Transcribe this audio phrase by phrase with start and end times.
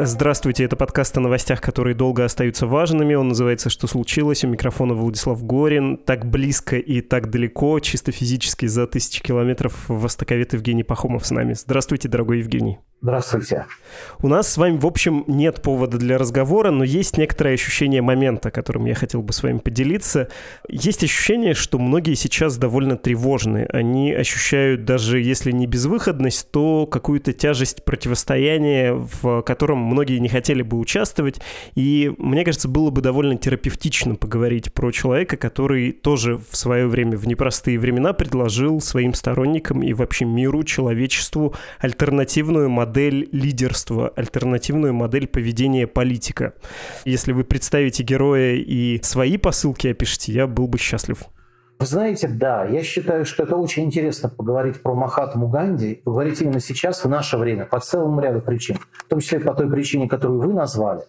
[0.00, 3.14] Здравствуйте, это подкаст о новостях, которые долго остаются важными.
[3.14, 4.44] Он называется «Что случилось?».
[4.44, 5.96] У микрофона Владислав Горин.
[5.96, 11.54] Так близко и так далеко, чисто физически за тысячи километров, востоковед Евгений Пахомов с нами.
[11.54, 12.78] Здравствуйте, дорогой Евгений.
[13.00, 13.66] Здравствуйте.
[14.22, 18.50] У нас с вами, в общем, нет повода для разговора, но есть некоторое ощущение момента,
[18.50, 20.28] которым я хотел бы с вами поделиться.
[20.68, 23.68] Есть ощущение, что многие сейчас довольно тревожны.
[23.72, 30.62] Они ощущают даже, если не безвыходность, то какую-то тяжесть противостояния, в котором многие не хотели
[30.62, 31.40] бы участвовать.
[31.74, 37.16] И мне кажется, было бы довольно терапевтично поговорить про человека, который тоже в свое время,
[37.16, 45.26] в непростые времена, предложил своим сторонникам и вообще миру, человечеству альтернативную модель лидерства, альтернативную модель
[45.26, 46.54] поведения политика.
[47.04, 51.18] Если вы представите героя и свои посылки опишите, я был бы счастлив.
[51.78, 56.58] Вы знаете, да, я считаю, что это очень интересно поговорить про Махатму Ганди, поговорить именно
[56.58, 58.78] сейчас, в наше время, по целому ряду причин.
[58.90, 61.02] В том числе по той причине, которую вы назвали.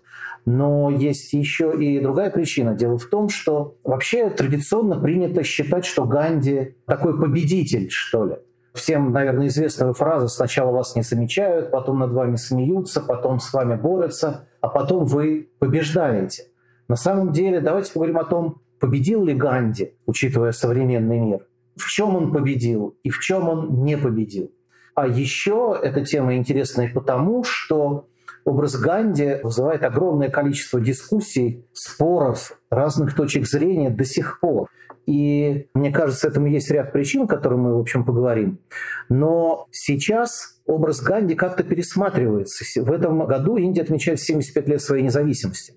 [0.45, 2.75] Но есть еще и другая причина.
[2.75, 8.35] Дело в том, что вообще традиционно принято считать, что Ганди такой победитель, что ли.
[8.73, 13.75] Всем, наверное, известная фраза «сначала вас не замечают, потом над вами смеются, потом с вами
[13.75, 16.43] борются, а потом вы побеждаете».
[16.87, 22.15] На самом деле, давайте поговорим о том, победил ли Ганди, учитывая современный мир, в чем
[22.15, 24.51] он победил и в чем он не победил.
[24.95, 28.07] А еще эта тема интересная потому, что
[28.43, 34.67] образ Ганди вызывает огромное количество дискуссий, споров, разных точек зрения до сих пор.
[35.05, 38.59] И мне кажется, этому есть ряд причин, о которых мы, в общем, поговорим.
[39.07, 42.63] Но сейчас образ Ганди как-то пересматривается.
[42.81, 45.73] В этом году Индия отмечает 75 лет своей независимости.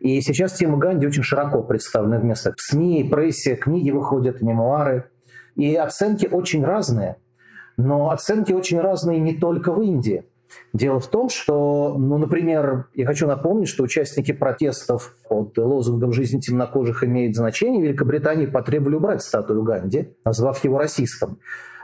[0.00, 5.10] И сейчас тема Ганди очень широко представлена вместо СМИ, прессе, книги выходят, мемуары.
[5.56, 7.16] И оценки очень разные.
[7.76, 10.24] Но оценки очень разные не только в Индии.
[10.72, 16.40] Дело в том, что, ну, например, я хочу напомнить, что участники протестов под лозунгом «Жизнь
[16.40, 21.38] темнокожих имеет значение» в Великобритании потребовали убрать статую Ганди, назвав его расистом.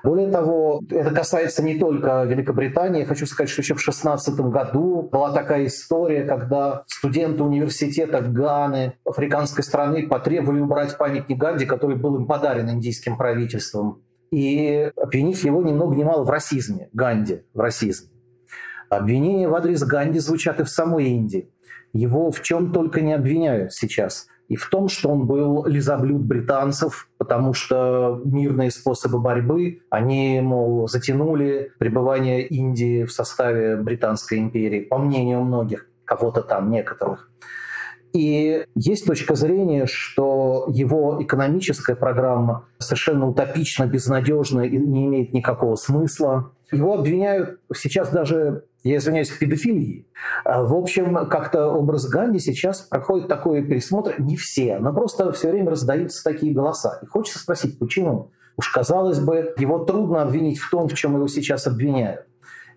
[0.04, 3.00] Более того, это касается не только Великобритании.
[3.00, 8.98] Я хочу сказать, что еще в 2016 году была такая история, когда студенты университета Ганы,
[9.06, 15.62] африканской страны, потребовали убрать памятник Ганди, который был им подарен индийским правительством, и обвинив его
[15.62, 18.10] ни много ни мало в расизме, Ганди, в расизме.
[18.91, 21.50] Обвинения в адрес Ганди звучат и в самой Индии.
[21.94, 24.26] Его в чем только не обвиняют сейчас.
[24.49, 30.87] И в том, что он был лизоблюд британцев, потому что мирные способы борьбы, они, мол,
[30.87, 37.31] затянули пребывание Индии в составе Британской империи, по мнению многих, кого-то там, некоторых.
[38.15, 45.75] И есть точка зрения, что его экономическая программа совершенно утопична, безнадежна и не имеет никакого
[45.75, 46.53] смысла.
[46.74, 50.06] Его обвиняют сейчас даже я извиняюсь, в педофилии.
[50.44, 54.14] А, в общем, как-то образ Ганди сейчас проходит такой пересмотр.
[54.18, 57.00] Не все, но просто все время раздаются такие голоса.
[57.02, 58.30] И хочется спросить, почему?
[58.56, 62.26] Уж казалось бы, его трудно обвинить в том, в чем его сейчас обвиняют.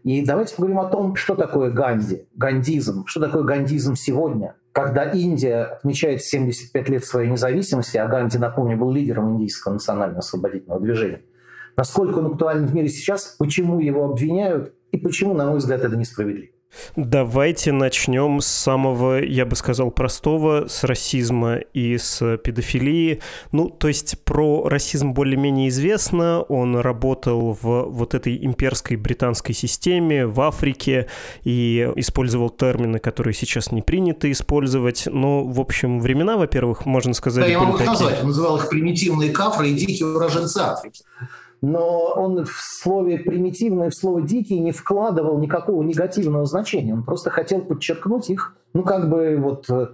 [0.03, 5.63] И давайте поговорим о том, что такое Ганди, гандизм, что такое гандизм сегодня, когда Индия
[5.63, 11.21] отмечает 75 лет своей независимости, а Ганди, напомню, был лидером индийского национального освободительного движения.
[11.77, 15.95] Насколько он актуален в мире сейчас, почему его обвиняют и почему, на мой взгляд, это
[15.95, 16.49] несправедливо.
[16.95, 23.21] Давайте начнем с самого, я бы сказал, простого, с расизма и с педофилии.
[23.51, 26.41] Ну, то есть про расизм более-менее известно.
[26.41, 31.07] Он работал в вот этой имперской британской системе в Африке
[31.44, 35.07] и использовал термины, которые сейчас не принято использовать.
[35.09, 37.45] Но, в общем, времена, во-первых, можно сказать...
[37.45, 38.19] Да, я могу их назвать.
[38.21, 41.03] Он называл их примитивные кафры и дикие уроженцы Африки
[41.67, 46.93] но он в слове примитивное, в слово дикий не вкладывал никакого негативного значения.
[46.93, 49.87] Он просто хотел подчеркнуть их, ну как бы вот э,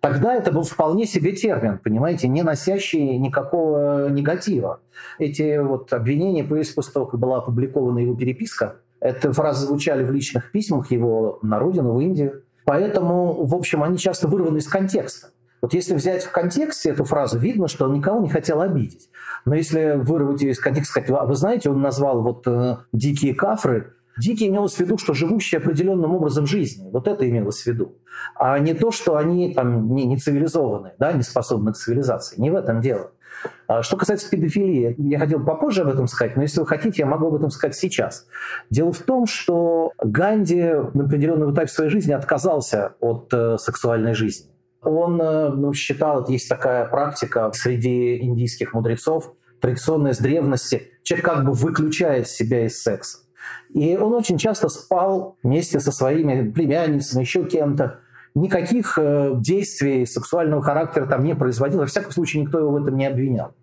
[0.00, 4.78] Тогда это был вполне себе термин, понимаете, не носящий никакого негатива.
[5.18, 8.76] Эти вот обвинения появились после была опубликована его переписка.
[9.00, 12.44] Эти фразы звучали в личных письмах его на родину, в Индию.
[12.64, 15.30] Поэтому, в общем, они часто вырваны из контекста.
[15.62, 19.08] Вот если взять в контексте эту фразу, видно, что он никого не хотел обидеть.
[19.44, 23.96] Но если вырвать ее из контекста, сказать, вы знаете, он назвал вот э, дикие кафры,
[24.18, 26.88] Дикий имелось в виду, что живущие определенным образом жизни.
[26.90, 27.96] Вот это имелось в виду.
[28.34, 32.40] А не то, что они там не, не цивилизованные, да, не способны к цивилизации.
[32.40, 33.10] Не в этом дело.
[33.66, 37.06] А что касается педофилии, я хотел попозже об этом сказать, но если вы хотите, я
[37.06, 38.26] могу об этом сказать сейчас.
[38.70, 40.62] Дело в том, что Ганди
[40.94, 44.50] на определенном этапе своей жизни отказался от э, сексуальной жизни.
[44.82, 51.26] Он э, ну, считал, это есть такая практика среди индийских мудрецов, традиционная с древности, человек
[51.26, 53.18] как бы выключает себя из секса.
[53.72, 58.00] И он очень часто спал вместе со своими племянницами, еще кем-то.
[58.34, 61.80] Никаких э, действий сексуального характера там не производил.
[61.80, 63.54] Во всяком случае, никто его в этом не обвинял.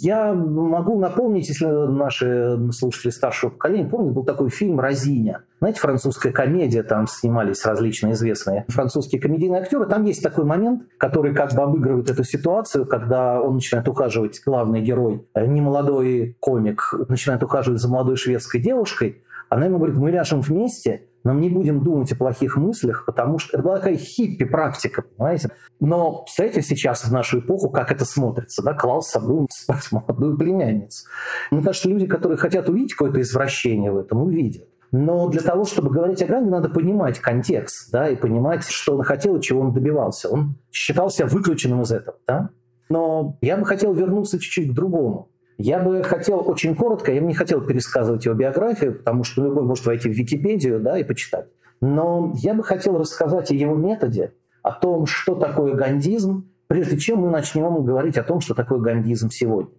[0.00, 5.42] Я могу напомнить, если наши слушатели старшего поколения помнят, был такой фильм «Розиня».
[5.60, 9.86] Знаете, французская комедия, там снимались различные известные французские комедийные актеры.
[9.86, 14.80] Там есть такой момент, который как бы обыгрывает эту ситуацию, когда он начинает ухаживать, главный
[14.80, 20.40] герой, э, немолодой комик, начинает ухаживать за молодой шведской девушкой, она ему говорит, мы ляжем
[20.40, 25.02] вместе, но мы не будем думать о плохих мыслях, потому что это была такая хиппи-практика,
[25.02, 25.50] понимаете?
[25.78, 30.38] Но представляете сейчас, в нашу эпоху, как это смотрится, да, клал с собой спать молодую
[30.38, 31.04] племянницу.
[31.50, 34.68] Мне кажется, люди, которые хотят увидеть какое-то извращение в этом, увидят.
[34.90, 39.02] Но для того, чтобы говорить о Ганди, надо понимать контекст, да, и понимать, что он
[39.02, 40.30] хотел и чего он добивался.
[40.30, 42.48] Он считал себя выключенным из этого, да.
[42.88, 45.28] Но я бы хотел вернуться чуть-чуть к другому.
[45.58, 49.64] Я бы хотел очень коротко, я бы не хотел пересказывать его биографию, потому что любой
[49.64, 51.48] может войти в Википедию да, и почитать.
[51.80, 57.20] Но я бы хотел рассказать о его методе, о том, что такое гандизм, прежде чем
[57.20, 59.72] мы начнем говорить о том, что такое гандизм сегодня.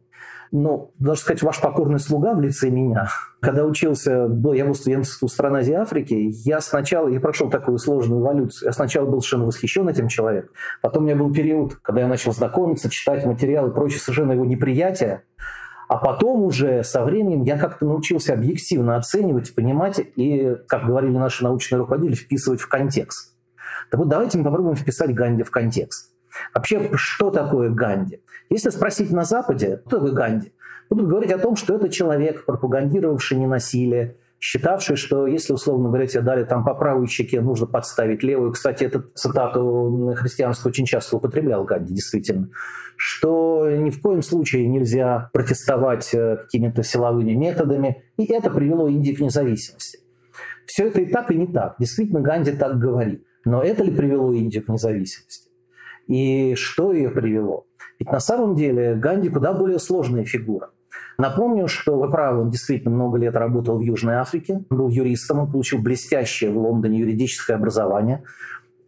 [0.52, 3.08] Ну, даже сказать, ваш покорный слуга в лице меня.
[3.40, 7.78] Когда учился, был, я был студентом стран Азии и Африки, я сначала, я прошел такую
[7.78, 8.68] сложную эволюцию.
[8.68, 10.50] Я сначала был совершенно восхищен этим человеком.
[10.82, 14.44] Потом у меня был период, когда я начал знакомиться, читать материалы и прочее, совершенно его
[14.44, 15.24] неприятие.
[15.90, 21.44] А потом уже со временем я как-то научился объективно оценивать, понимать и, как говорили наши
[21.44, 23.34] научные руководители, вписывать в контекст.
[23.90, 26.14] Так вот, давайте мы попробуем вписать Ганди в контекст.
[26.54, 28.22] Вообще, что такое Ганди?
[28.52, 30.54] Если спросить на Западе, кто такой Ганди,
[30.92, 36.22] будут говорить о том, что это человек, пропагандировавший ненасилие, считавший, что если, условно говоря, тебе
[36.22, 38.54] дали там по правой щеке, нужно подставить левую.
[38.54, 42.50] Кстати, эту цитату христианскую очень часто употреблял Ганди, действительно.
[42.96, 48.04] Что ни в коем случае нельзя протестовать э, какими-то силовыми методами.
[48.18, 50.00] И это привело Индию к независимости.
[50.66, 51.76] Все это и так, и не так.
[51.80, 53.24] Действительно, Ганди так говорит.
[53.46, 55.50] Но это ли привело Индию к независимости?
[56.08, 57.66] И что ее привело?
[58.00, 60.72] Ведь на самом деле Ганди куда более сложная фигура.
[61.20, 65.52] Напомню, что вы правы, он действительно много лет работал в Южной Африке, был юристом, он
[65.52, 68.24] получил блестящее в Лондоне юридическое образование.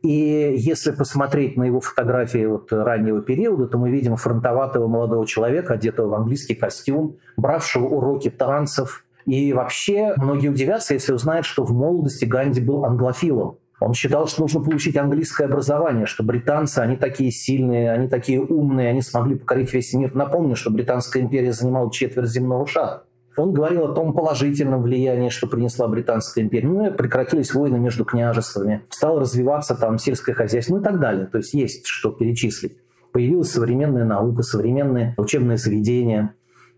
[0.02, 5.74] И если посмотреть на его фотографии вот раннего периода, то мы видим фронтоватого молодого человека,
[5.74, 9.04] одетого в английский костюм, бравшего уроки танцев.
[9.26, 13.58] И вообще многие удивятся, если узнают, что в молодости Ганди был англофилом.
[13.82, 18.90] Он считал, что нужно получить английское образование, что британцы, они такие сильные, они такие умные,
[18.90, 20.14] они смогли покорить весь мир.
[20.14, 23.04] Напомню, что Британская империя занимала четверть земного шара.
[23.38, 26.68] Он говорил о том положительном влиянии, что принесла Британская империя.
[26.68, 31.26] Ну, прекратились войны между княжествами, стало развиваться там сельское хозяйство, ну и так далее.
[31.26, 32.78] То есть есть что перечислить.
[33.12, 36.36] Появилась современная наука, современные учебные заведения.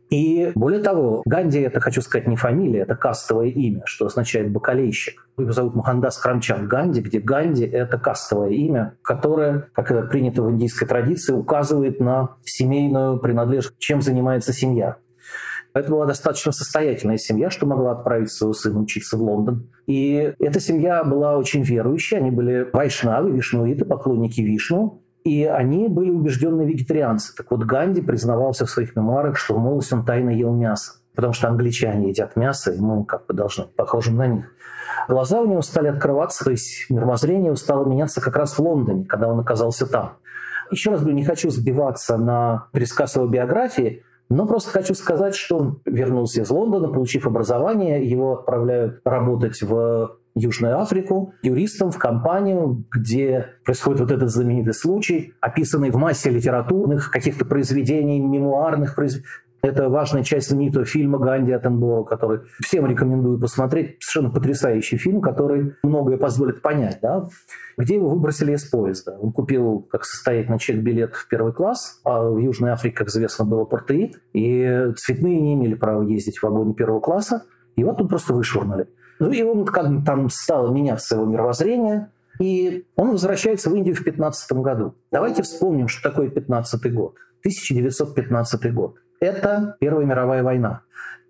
[0.10, 5.28] И более того, Ганди, это, хочу сказать, не фамилия, это кастовое имя, что означает «бакалейщик».
[5.38, 10.52] Его зовут Мухандас Крамчанд Ганди, где Ганди– это кастовое имя, которое, как это принято в
[10.52, 14.98] индийской традиции, указывает на семейную принадлежность, чем занимается семья.
[15.74, 19.72] Это была достаточно состоятельная семья, что могла отправить своего сына учиться в Лондон.
[19.88, 26.10] И эта семья была очень верующая, они были вайшнавы, вишнуиты, поклонники Вишну, и они были
[26.10, 27.34] убежденные вегетарианцы.
[27.36, 30.94] Так вот, Ганди признавался в своих мемуарах, что в молодости он тайно ел мясо.
[31.16, 34.54] Потому что англичане едят мясо, и мы как бы должны похожим на них.
[35.08, 39.28] Глаза у него стали открываться, то есть мировоззрение стало меняться как раз в Лондоне, когда
[39.28, 40.18] он оказался там.
[40.72, 45.58] Еще раз говорю, не хочу сбиваться на пересказ его биографии, но просто хочу сказать, что
[45.58, 52.86] он вернулся из Лондона, получив образование, его отправляют работать в Южную Африку, юристом в компанию,
[52.92, 59.28] где происходит вот этот знаменитый случай, описанный в массе литературных каких-то произведений, мемуарных произведений.
[59.64, 63.96] Это важная часть знаменитого фильма Ганди Аттенборо, который всем рекомендую посмотреть.
[64.02, 67.30] Совершенно потрясающий фильм, который многое позволит понять, да?
[67.78, 69.18] где его выбросили из поезда.
[69.22, 73.46] Он купил, как состоятельный человек, билет в первый класс, а в Южной Африке, как известно,
[73.46, 77.46] был апартеид, и цветные не имели права ездить в вагоне первого класса,
[77.78, 78.90] и вот тут просто вышвырнули.
[79.24, 82.10] Ну и он как бы там стало меняться его мировоззрение,
[82.42, 84.96] и он возвращается в Индию в 15 году.
[85.12, 87.16] Давайте вспомним, что такое 15 год.
[87.40, 88.96] 1915 год.
[89.22, 90.82] Это Первая мировая война.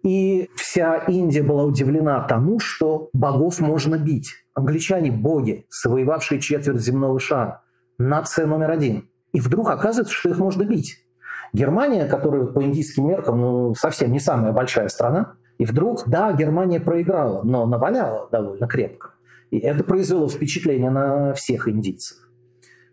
[0.02, 4.44] И вся Индия была удивлена тому, что богов можно бить.
[4.56, 7.62] Англичане– боги, завоевавшие четверть земного шара.
[8.00, 9.08] Нация номер один.
[9.34, 10.98] И вдруг оказывается, что их можно бить.
[11.54, 16.80] Германия, которая по индийским меркам ну, совсем не самая большая страна, и вдруг, да, Германия
[16.80, 19.12] проиграла, но наваляла довольно крепко.
[19.52, 22.18] И это произвело впечатление на всех индийцев.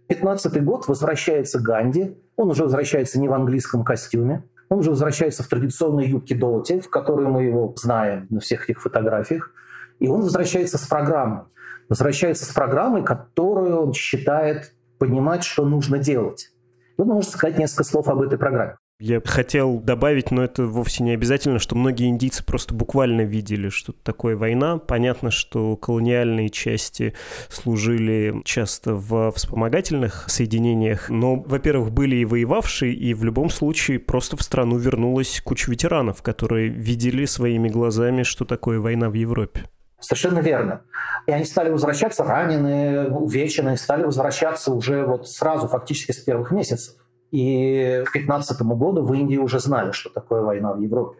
[0.08, 2.18] 15 год возвращается Ганди.
[2.36, 4.44] Он уже возвращается не в английском костюме.
[4.68, 8.82] Он уже возвращается в традиционной юбке Доти, в которой мы его знаем на всех этих
[8.82, 9.52] фотографиях.
[9.98, 11.44] И он возвращается с программой.
[11.88, 16.52] Возвращается с программой, которую он считает понимать, что нужно делать.
[16.98, 18.76] Вот можно сказать несколько слов об этой программе.
[19.00, 23.92] Я хотел добавить, но это вовсе не обязательно, что многие индийцы просто буквально видели, что
[23.92, 24.76] такое война.
[24.76, 27.14] Понятно, что колониальные части
[27.48, 34.36] служили часто в вспомогательных соединениях, но, во-первых, были и воевавшие, и в любом случае просто
[34.36, 39.64] в страну вернулась куча ветеранов, которые видели своими глазами, что такое война в Европе.
[39.98, 40.82] Совершенно верно.
[41.26, 46.96] И они стали возвращаться раненые, увеченные, стали возвращаться уже вот сразу, фактически с первых месяцев.
[47.30, 51.18] И к 15 году в Индии уже знали, что такое война в Европе.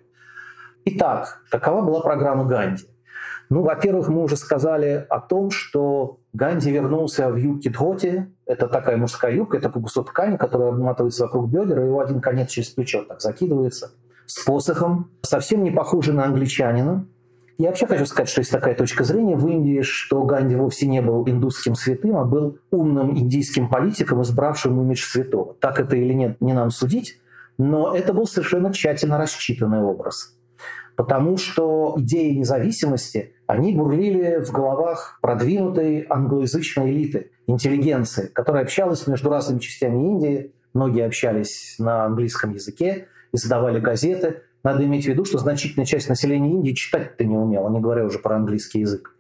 [0.85, 2.85] Итак, какова была программа Ганди?
[3.51, 8.33] Ну, во-первых, мы уже сказали о том, что Ганди вернулся в юбке дхоти.
[8.47, 12.51] Это такая мужская юбка, это кусок ткани, которая обматывается вокруг бедер, и его один конец
[12.51, 13.91] через плечо так закидывается
[14.27, 15.11] с посохом.
[15.23, 17.07] Совсем не похожий на англичанина.
[17.61, 21.03] Я вообще хочу сказать, что есть такая точка зрения в Индии, что Ганди вовсе не
[21.03, 25.57] был индусским святым, а был умным индийским политиком, избравшим имидж святого.
[25.61, 27.21] Так это или нет, не нам судить,
[27.59, 30.35] но это был совершенно тщательно рассчитанный образ.
[30.97, 39.29] Потому что идеи независимости, они бурлили в головах продвинутой англоязычной элиты, интеллигенции, которая общалась между
[39.29, 45.39] разными частями Индии, многие общались на английском языке, издавали газеты– надо иметь в виду, что
[45.39, 49.15] значительная часть населения Индии читать-то не умела, не говоря уже про английский язык.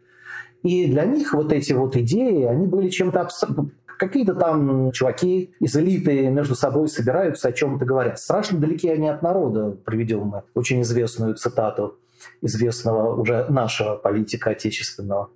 [0.62, 3.72] И для них вот эти вот идеи, они были чем-то абстрактным.
[3.98, 8.18] Какие-то там чуваки из элиты между собой собираются, о чем-то говорят.
[8.18, 11.98] Страшно далеки они от народа, приведем мы очень известную цитату
[12.40, 15.30] известного уже нашего политика отечественного.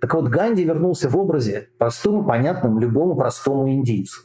[0.00, 4.22] Так вот, Ганди вернулся в образе простому, понятным любому простому индийцу.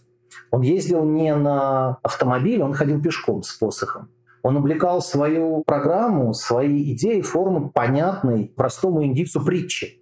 [0.52, 4.10] Он ездил не на автомобиле, он ходил пешком с посохом.
[4.50, 10.02] Он облекал свою программу, свои идеи форму понятной простому индийцу притчи.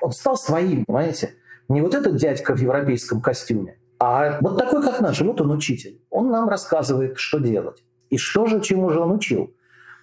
[0.00, 1.34] Он стал своим, понимаете?
[1.68, 5.20] Не вот этот дядька в европейском костюме, а вот такой, как наш.
[5.20, 6.02] Вот он учитель.
[6.10, 7.84] Он нам рассказывает, что делать.
[8.10, 9.54] И что же, чему же он учил?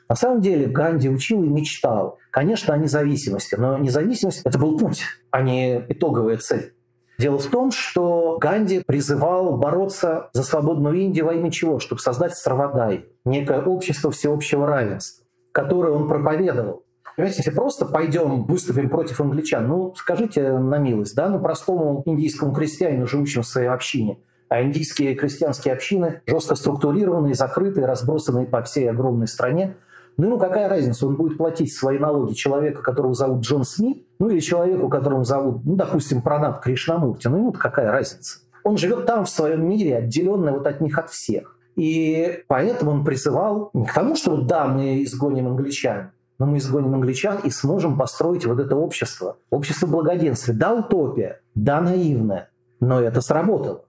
[0.08, 5.04] На самом деле Ганди учил и мечтал, конечно, о независимости, но независимость– это был путь,
[5.32, 6.74] а не итоговая цель.
[7.22, 11.78] Дело в том, что Ганди призывал бороться за свободную Индию во имя чего?
[11.78, 16.84] Чтобы создать Сравадай, некое общество всеобщего равенства, которое он проповедовал.
[17.16, 22.56] Понимаете, если просто пойдем, выступим против англичан, ну, скажите на милость, да, ну, простому индийскому
[22.56, 24.18] крестьянину, живущему в своей общине,
[24.50, 29.76] а индийские крестьянские общины жестко структурированные, закрытые, разбросанные по всей огромной стране,
[30.22, 34.30] ну, ему какая разница, он будет платить свои налоги человеку, которого зовут Джон Смит, ну
[34.30, 37.28] или человеку, которого зовут, ну, допустим, Пранаб Кришнамурти.
[37.28, 38.38] Ну, ему какая разница?
[38.64, 41.58] Он живет там, в своем мире, отделенный вот от них от всех.
[41.76, 46.94] И поэтому он призывал не к тому, что да, мы изгоним англичан, но мы изгоним
[46.94, 49.38] англичан и сможем построить вот это общество.
[49.50, 50.54] Общество благоденствия.
[50.54, 53.86] Да, утопия, да, наивная, но это сработало.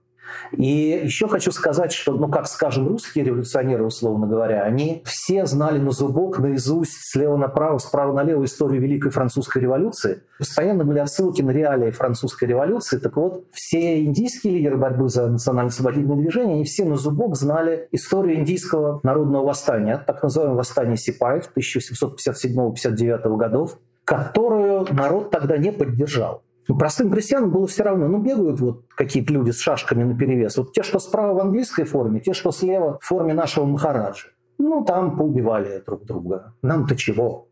[0.51, 5.79] И еще хочу сказать, что, ну, как скажем, русские революционеры, условно говоря, они все знали
[5.79, 10.21] на зубок, наизусть, слева направо, справа налево историю Великой Французской революции.
[10.37, 12.97] Постоянно были отсылки на реалии французской революции.
[12.97, 18.39] Так вот, все индийские лидеры борьбы за национально-освободительное движение, они все на зубок знали историю
[18.39, 26.43] индийского народного восстания, так называемого восстания Сипаев 1757-59 годов, которую народ тогда не поддержал.
[26.67, 28.07] Простым крестьянам было все равно.
[28.07, 30.57] Ну, бегают вот какие-то люди с шашками на перевес.
[30.57, 34.27] Вот те, что справа в английской форме, те, что слева в форме нашего Махараджа.
[34.57, 36.53] Ну, там поубивали друг друга.
[36.61, 37.49] Нам-то чего?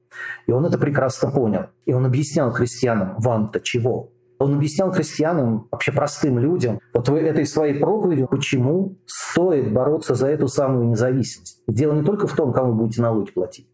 [0.47, 1.67] И он это прекрасно понял.
[1.85, 4.11] И он объяснял крестьянам, вам-то чего?
[4.39, 10.27] Он объяснял крестьянам, вообще простым людям, вот в этой своей проповеди, почему стоит бороться за
[10.27, 11.61] эту самую независимость.
[11.67, 13.70] Дело не только в том, кому будете налоги платить.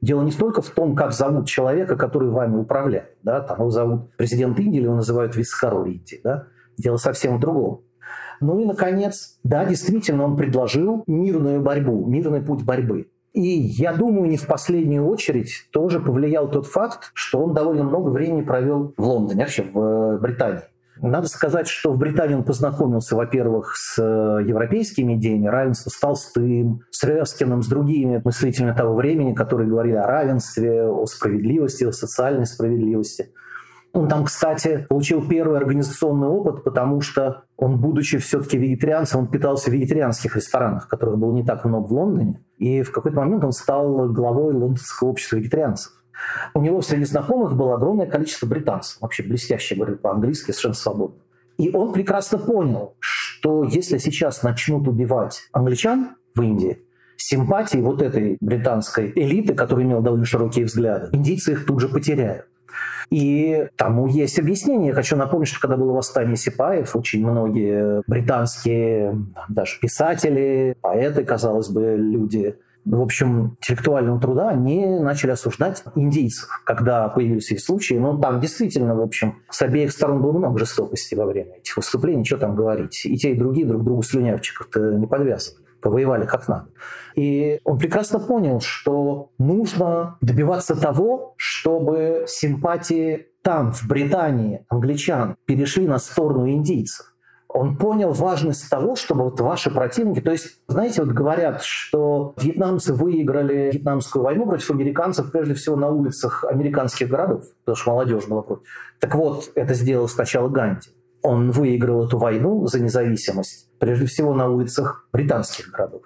[0.00, 3.16] Дело не столько в том, как зовут человека, который вами управляет.
[3.22, 3.40] Да?
[3.40, 6.20] Там его зовут президент Индии, или его называют Вискару Индии.
[6.22, 6.46] Да?
[6.76, 7.82] Дело совсем в другом.
[8.40, 13.08] Ну и, наконец, да, действительно, он предложил мирную борьбу, мирный путь борьбы.
[13.32, 18.10] И я думаю, не в последнюю очередь тоже повлиял тот факт, что он довольно много
[18.10, 20.62] времени провел в Лондоне, вообще в э, Британии.
[21.00, 26.80] Надо сказать, что в Британии он познакомился, во-первых, с э, европейскими идеями равенства, с Толстым,
[26.90, 32.46] с Ревскиным, с другими мыслителями того времени, которые говорили о равенстве, о справедливости, о социальной
[32.46, 33.32] справедливости.
[33.92, 39.70] Он там, кстати, получил первый организационный опыт, потому что он, будучи все-таки вегетарианцем, он питался
[39.70, 42.40] в вегетарианских ресторанах, которых было не так много в Лондоне.
[42.58, 45.92] И в какой-то момент он стал главой лондонского общества вегетарианцев.
[46.54, 51.16] У него среди знакомых было огромное количество британцев, вообще блестяще говорили по-английски, совершенно свободно.
[51.58, 56.82] И он прекрасно понял, что если сейчас начнут убивать англичан в Индии,
[57.16, 62.46] симпатии вот этой британской элиты, которая имела довольно широкие взгляды, индийцы их тут же потеряют.
[63.10, 64.88] И тому есть объяснение.
[64.88, 71.70] Я хочу напомнить, что когда было восстание Сипаев, очень многие британские даже писатели, поэты, казалось
[71.70, 72.58] бы, люди
[72.90, 77.94] в общем, интеллектуального труда, они начали осуждать индийцев, когда появились эти случаи.
[77.94, 82.24] Но там действительно, в общем, с обеих сторон было много жестокости во время этих выступлений,
[82.24, 83.04] что там говорить.
[83.04, 86.66] И те, и другие друг другу слюнявчиков-то не подвязывали повоевали как надо.
[87.14, 95.86] И он прекрасно понял, что нужно добиваться того, чтобы симпатии там, в Британии, англичан, перешли
[95.86, 97.14] на сторону индийцев
[97.48, 102.92] он понял важность того, чтобы вот ваши противники, то есть, знаете, вот говорят, что вьетнамцы
[102.92, 108.42] выиграли вьетнамскую войну против американцев прежде всего на улицах американских городов, потому что молодежь была
[108.42, 108.64] против.
[109.00, 110.90] Так вот, это сделал сначала Ганди.
[111.22, 116.02] Он выиграл эту войну за независимость прежде всего на улицах британских городов.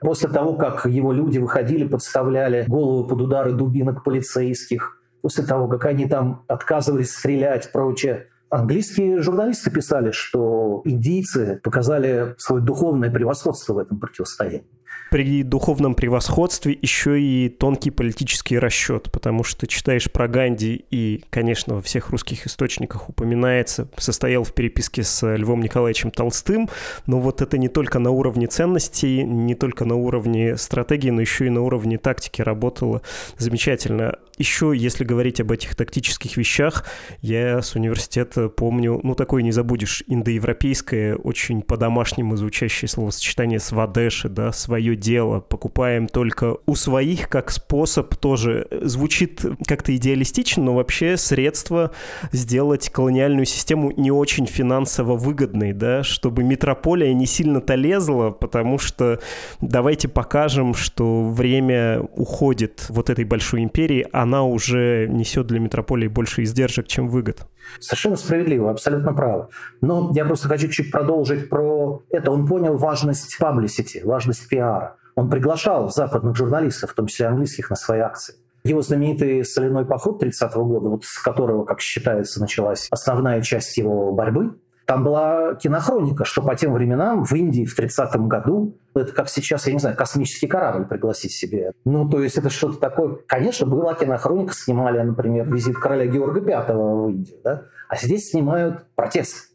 [0.00, 5.86] После того, как его люди выходили, подставляли голову под удары дубинок полицейских, после того, как
[5.86, 13.78] они там отказывались стрелять, прочее, Английские журналисты писали, что индийцы показали свое духовное превосходство в
[13.78, 14.66] этом противостоянии
[15.12, 21.74] при духовном превосходстве еще и тонкий политический расчет, потому что читаешь про Ганди и, конечно,
[21.74, 26.70] во всех русских источниках упоминается, состоял в переписке с Львом Николаевичем Толстым,
[27.06, 31.46] но вот это не только на уровне ценностей, не только на уровне стратегии, но еще
[31.46, 33.02] и на уровне тактики работало
[33.36, 34.18] замечательно.
[34.38, 36.86] Еще, если говорить об этих тактических вещах,
[37.20, 44.52] я с университета помню, ну, такое не забудешь, индоевропейское, очень по-домашнему звучащее словосочетание «свадеши», да,
[44.52, 51.90] свое дело, покупаем только у своих, как способ тоже звучит как-то идеалистично, но вообще средство
[52.32, 59.20] сделать колониальную систему не очень финансово выгодной, да, чтобы метрополия не сильно-то лезла, потому что
[59.60, 66.42] давайте покажем, что время уходит вот этой большой империи, она уже несет для метрополии больше
[66.42, 67.46] издержек, чем выгод.
[67.80, 69.48] Совершенно справедливо, абсолютно право.
[69.80, 72.30] Но я просто хочу чуть продолжить про это.
[72.30, 74.96] Он понял важность publicity, важность пиара.
[75.14, 78.34] Он приглашал западных журналистов, в том числе английских, на свои акции.
[78.64, 84.12] Его знаменитый соляной поход 30-го года, вот с которого, как считается, началась основная часть его
[84.12, 84.54] борьбы,
[84.86, 89.66] там была кинохроника, что по тем временам в Индии в 30-м году, это как сейчас,
[89.66, 91.72] я не знаю, космический корабль пригласить себе.
[91.84, 93.16] Ну, то есть это что-то такое.
[93.26, 97.62] Конечно, была кинохроника, снимали, например, визит короля Георга V в Индию, да?
[97.88, 99.50] а здесь снимают протест.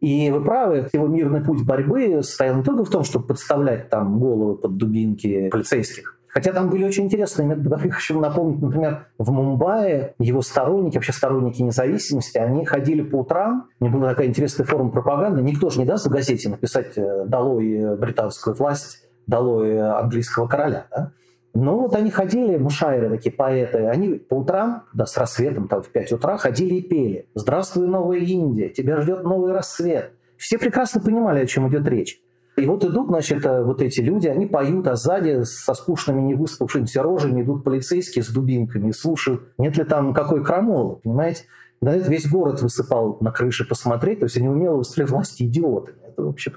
[0.00, 4.20] И вы правы, его мирный путь борьбы стоял не только в том, чтобы подставлять там
[4.20, 7.70] головы под дубинки полицейских, Хотя там были очень интересные методы.
[7.70, 13.68] Я хочу напомнить, например, в Мумбаи его сторонники, вообще сторонники независимости, они ходили по утрам,
[13.80, 17.24] у них была такая интересная форма пропаганды, никто же не даст в газете написать э,
[17.26, 20.86] «Долой британскую власть», «Долой английского короля».
[20.90, 21.12] Да?
[21.54, 25.88] Но вот они ходили, мушайры такие поэты, они по утрам, да, с рассветом, там в
[25.88, 30.12] 5 утра ходили и пели «Здравствуй, Новая Индия, тебя ждет новый рассвет».
[30.36, 32.20] Все прекрасно понимали, о чем идет речь.
[32.58, 37.02] И вот идут, значит, э, вот эти люди, они поют, а сзади со скучными невыспавшимися
[37.02, 41.44] рожами идут полицейские с дубинками и слушают, нет ли там какой крамолы, понимаете?
[41.80, 45.98] Да это весь город высыпал на крыше посмотреть, то есть они умело выстреливать власти идиотами.
[46.04, 46.54] Это, в общем,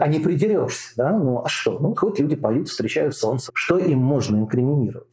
[0.00, 1.12] а не придерешься, да?
[1.12, 1.78] Ну, а что?
[1.78, 3.52] Ну, хоть люди поют, встречают солнце.
[3.54, 5.06] Что им можно инкриминировать?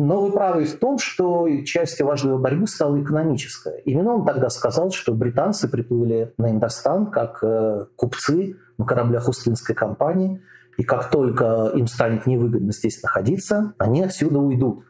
[0.00, 3.78] Но вы правы в том, что частью важной борьбы стала экономическая.
[3.78, 9.74] Именно он тогда сказал, что британцы приплыли на Индостан как э, купцы на кораблях Устинской
[9.74, 10.40] компании,
[10.76, 14.84] и как только им станет невыгодно здесь находиться, они отсюда уйдут.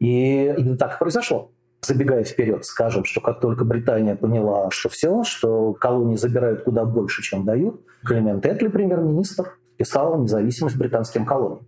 [0.00, 1.52] И именно так и произошло.
[1.80, 7.22] Забегая вперед, скажем, что как только Британия поняла, что все, что колонии забирают куда больше,
[7.22, 11.66] чем дают, Клемент Этли, премьер-министр, писал независимость британским колониям.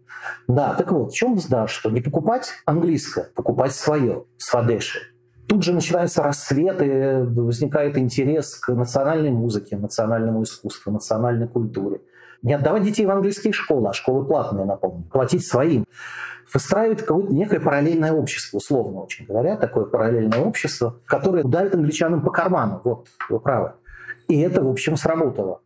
[0.49, 5.01] Да, так вот, в чем да, что не покупать английское, покупать свое, свадеши.
[5.47, 12.01] Тут же начинается рассвет, и возникает интерес к национальной музыке, национальному искусству, национальной культуре.
[12.43, 15.85] Не отдавать детей в английские школы, а школы платные, напомню, платить своим.
[16.53, 22.31] Выстраивать какое-то некое параллельное общество, условно очень говоря, такое параллельное общество, которое ударит англичанам по
[22.31, 22.81] карману.
[22.85, 23.73] Вот, вы правы.
[24.29, 25.61] И это, в общем, сработало.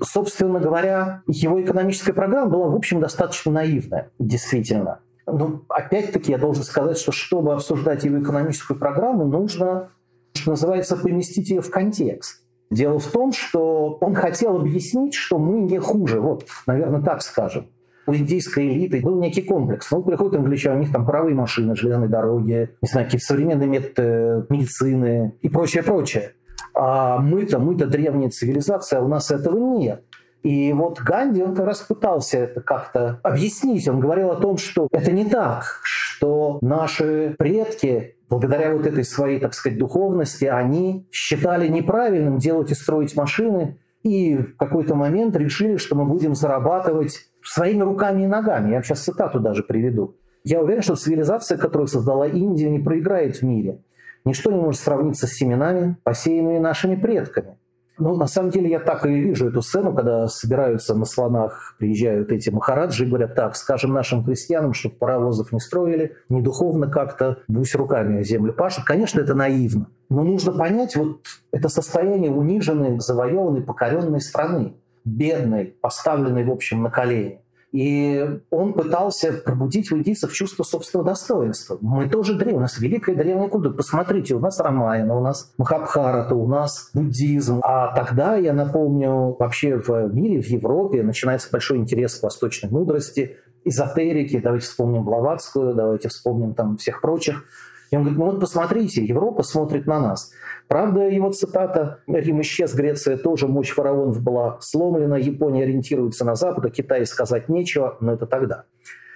[0.00, 5.00] Собственно говоря, его экономическая программа была, в общем, достаточно наивная, действительно.
[5.26, 9.90] Но опять-таки я должен сказать, что чтобы обсуждать его экономическую программу, нужно,
[10.34, 12.42] что называется, поместить ее в контекст.
[12.70, 16.20] Дело в том, что он хотел объяснить, что мы не хуже.
[16.20, 17.66] Вот, наверное, так скажем.
[18.06, 19.88] У индийской элиты был некий комплекс.
[19.90, 24.46] Ну, приходят англичане, у них там паровые машины, железные дороги, не знаю, какие-то современные методы
[24.48, 26.32] медицины и прочее, прочее.
[26.74, 30.04] А мы-то, мы-то древняя цивилизация, а у нас этого нет.
[30.42, 33.86] И вот Ганди, он как раз пытался это как-то объяснить.
[33.88, 39.38] Он говорил о том, что это не так, что наши предки, благодаря вот этой своей,
[39.38, 45.76] так сказать, духовности, они считали неправильным делать и строить машины, и в какой-то момент решили,
[45.76, 48.72] что мы будем зарабатывать своими руками и ногами.
[48.72, 50.16] Я сейчас цитату даже приведу.
[50.44, 53.80] Я уверен, что цивилизация, которую создала Индия, не проиграет в мире.
[54.24, 57.58] Ничто не может сравниться с семенами, посеянными нашими предками.
[57.98, 62.32] Ну, на самом деле, я так и вижу эту сцену, когда собираются на слонах, приезжают
[62.32, 67.38] эти махараджи и говорят, так, скажем нашим крестьянам, чтобы паровозов не строили, не духовно как-то,
[67.46, 68.84] пусть руками землю пашут.
[68.84, 69.88] Конечно, это наивно.
[70.08, 71.20] Но нужно понять вот
[71.52, 77.41] это состояние униженной, завоеванной, покоренной страны, бедной, поставленной, в общем, на колени.
[77.72, 81.78] И он пытался пробудить у индийцев чувство собственного достоинства.
[81.80, 83.72] Мы тоже древние, у нас великая древняя культура.
[83.72, 87.60] Посмотрите, у нас Рамаяна, у нас Махабхарата, у нас буддизм.
[87.62, 93.38] А тогда, я напомню, вообще в мире, в Европе начинается большой интерес к восточной мудрости,
[93.64, 94.38] эзотерики.
[94.38, 97.44] Давайте вспомним Блаватскую, давайте вспомним там всех прочих.
[97.90, 100.30] И он говорит, ну вот посмотрите, Европа смотрит на нас.
[100.68, 106.64] Правда, его цитата «Рим исчез, Греция тоже, мощь фараонов была сломлена, Япония ориентируется на Запад,
[106.66, 108.64] а Китай сказать нечего, но это тогда».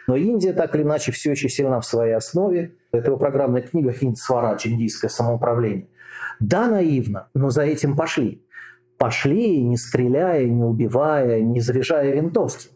[0.07, 2.77] Но Индия так или иначе все еще сильна в своей основе.
[2.93, 4.67] Это его программная книга «Хинд Сварадж.
[4.67, 5.89] Индийское самоуправление».
[6.39, 8.45] Да, наивно, но за этим пошли.
[8.99, 12.69] Пошли, не стреляя, не убивая, не заряжая винтовки.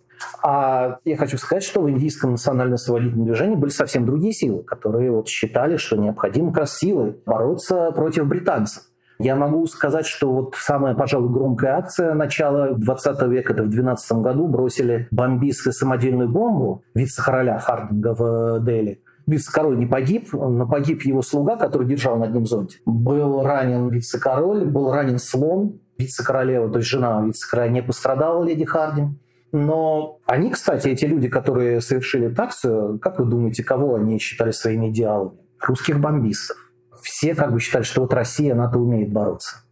[0.43, 5.29] А я хочу сказать, что в индийском национально-освободительном движении были совсем другие силы, которые вот
[5.29, 8.85] считали, что необходимо как раз силой бороться против британцев.
[9.19, 14.13] Я могу сказать, что вот самая, пожалуй, громкая акция начала 20 века, это в 12
[14.13, 19.03] году бросили бомбисты самодельную бомбу вице-короля Хардинга в Дели.
[19.27, 22.81] Вице-король не погиб, но погиб его слуга, который держал над ним зонтик.
[22.87, 29.19] Был ранен вице-король, был ранен слон, вице-королева, то есть жена вице-короля не пострадала, леди Хардин.
[29.53, 34.91] Но они, кстати, эти люди, которые совершили таксу, как вы думаете, кого они считали своими
[34.91, 35.39] идеалами?
[35.61, 36.57] Русских бомбистов.
[37.03, 39.65] Все как бы считали, что вот Россия, НАТО умеет бороться.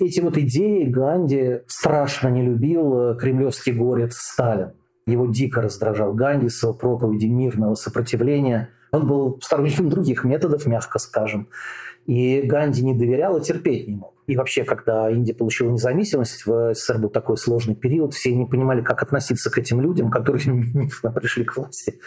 [0.00, 4.72] Эти вот идеи Ганди страшно не любил кремлевский горец Сталин.
[5.06, 8.70] Его дико раздражал Ганди с его проповеди мирного сопротивления.
[8.92, 11.48] Он был сторонником других методов, мягко скажем.
[12.06, 14.12] И Ганди не доверял и терпеть не мог.
[14.26, 18.80] И вообще, когда Индия получила независимость, в СССР был такой сложный период, все не понимали,
[18.80, 20.42] как относиться к этим людям, которые
[21.14, 21.90] пришли к власти.
[21.90, 21.98] И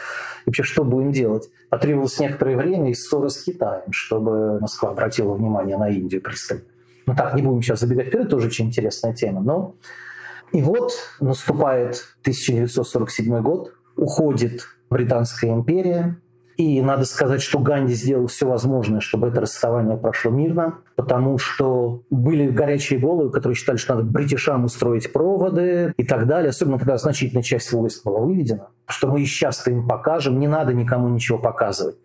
[0.45, 1.49] вообще, что будем делать?
[1.69, 6.63] Потребовалось некоторое время и ссоры с Китаем, чтобы Москва обратила внимание на Индию пристально.
[7.05, 9.41] Ну так, не будем сейчас забегать вперед, тоже очень интересная тема.
[9.41, 9.75] Но
[10.51, 16.17] и вот наступает 1947 год, уходит Британская империя,
[16.57, 22.03] и надо сказать, что Ганди сделал все возможное, чтобы это расставание прошло мирно, потому что
[22.09, 26.97] были горячие головы, которые считали, что надо бритишам устроить проводы и так далее, особенно когда
[26.97, 31.37] значительная часть войск была выведена, что мы и сейчас им покажем, не надо никому ничего
[31.37, 31.97] показывать.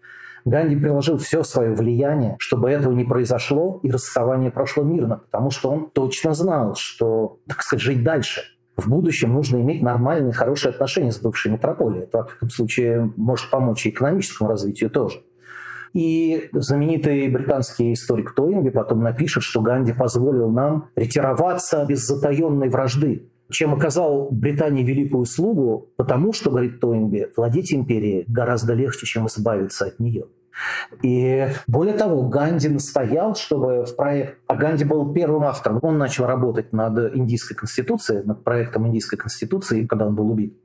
[0.44, 5.70] Ганди приложил все свое влияние, чтобы этого не произошло и расставание прошло мирно, потому что
[5.70, 8.42] он точно знал, что, так сказать, жить дальше–
[8.80, 12.04] в будущем нужно иметь нормальные, хорошие отношения с бывшей метрополией.
[12.04, 15.22] Это, в этом случае, может помочь и экономическому развитию тоже.
[15.92, 23.28] И знаменитый британский историк Тойнби потом напишет, что Ганди позволил нам ретироваться без затаенной вражды,
[23.50, 29.86] чем оказал Британии великую услугу, потому что, говорит Тойнби, владеть империей гораздо легче, чем избавиться
[29.86, 30.26] от нее.
[31.02, 34.38] И более того, Ганди настоял, чтобы в проект...
[34.46, 35.78] А Ганди был первым автором.
[35.82, 40.56] Он начал работать над индийской конституцией, над проектом индийской конституции, когда он был убит.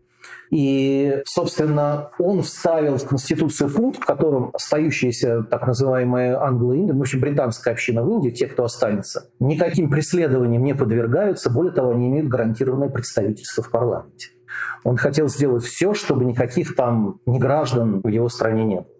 [0.51, 7.01] И, собственно, он вставил в Конституцию пункт, в котором остающиеся так называемые англо-инды, ну, в
[7.01, 12.07] общем, британская община в Индии, те, кто останется, никаким преследованиям не подвергаются, более того, они
[12.09, 14.29] имеют гарантированное представительство в парламенте.
[14.83, 18.94] Он хотел сделать все, чтобы никаких там неграждан в его стране не было.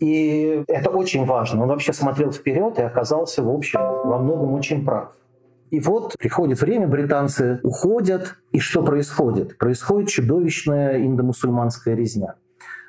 [0.00, 1.62] И это очень важно.
[1.62, 5.12] Он вообще смотрел вперед и оказался, в общем, во многом очень прав.
[5.70, 9.56] И вот приходит время, британцы уходят, и что происходит?
[9.56, 12.34] Происходит чудовищная индомусульманская резня.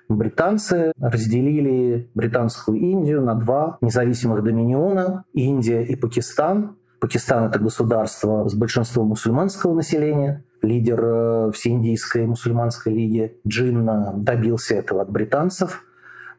[0.09, 8.55] Британцы разделили британскую Индию на два независимых доминиона, Индия и Пакистан, Пакистан– это государство с
[8.55, 10.45] большинством мусульманского населения.
[10.61, 15.83] Лидер э, Всеиндийской мусульманской лиги Джинна добился этого от британцев.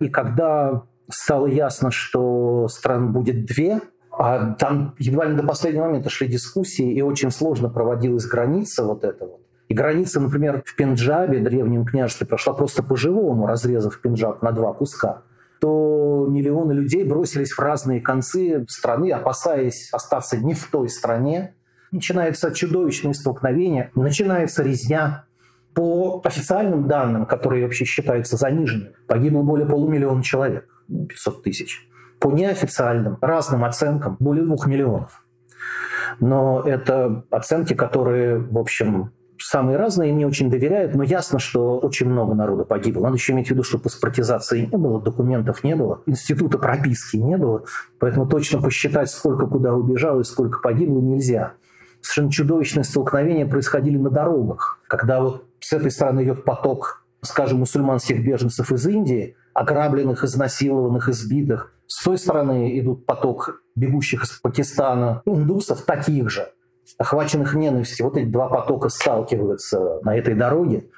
[0.00, 3.80] И когда стало ясно, что стран будет две,
[4.10, 9.04] а там едва ли до последнего момента шли дискуссии, и очень сложно проводилась граница вот
[9.04, 9.40] эта вот.
[9.68, 15.22] И граница, например, в Пенджабе, древнем княжестве, прошла просто по-живому, разрезав Пенджаб на два куска
[15.64, 21.54] то миллионы людей бросились в разные концы страны, опасаясь остаться не в той стране.
[21.90, 25.24] Начинается чудовищное столкновение, начинается резня.
[25.74, 31.88] По официальным данным, которые вообще считаются заниженными, погибло более полумиллиона человек, 500 тысяч.
[32.20, 35.24] По неофициальным, разным оценкам, более двух миллионов.
[36.20, 42.08] Но это оценки, которые, в общем, самые разные, мне очень доверяют, но ясно, что очень
[42.08, 43.04] много народу погибло.
[43.04, 47.36] Надо еще иметь в виду, что паспортизации не было, документов не было, института прописки не
[47.36, 47.64] было,
[47.98, 51.54] поэтому точно посчитать, сколько куда убежало и сколько погибло, нельзя.
[52.00, 58.22] Совершенно чудовищные столкновения происходили на дорогах, когда вот с этой стороны идет поток, скажем, мусульманских
[58.22, 61.72] беженцев из Индии, ограбленных, изнасилованных, избитых.
[61.86, 66.48] С той стороны идут поток бегущих из Пакистана индусов, таких же
[66.98, 70.90] охваченных ненавистью, вот эти два потока сталкиваются на этой дороге.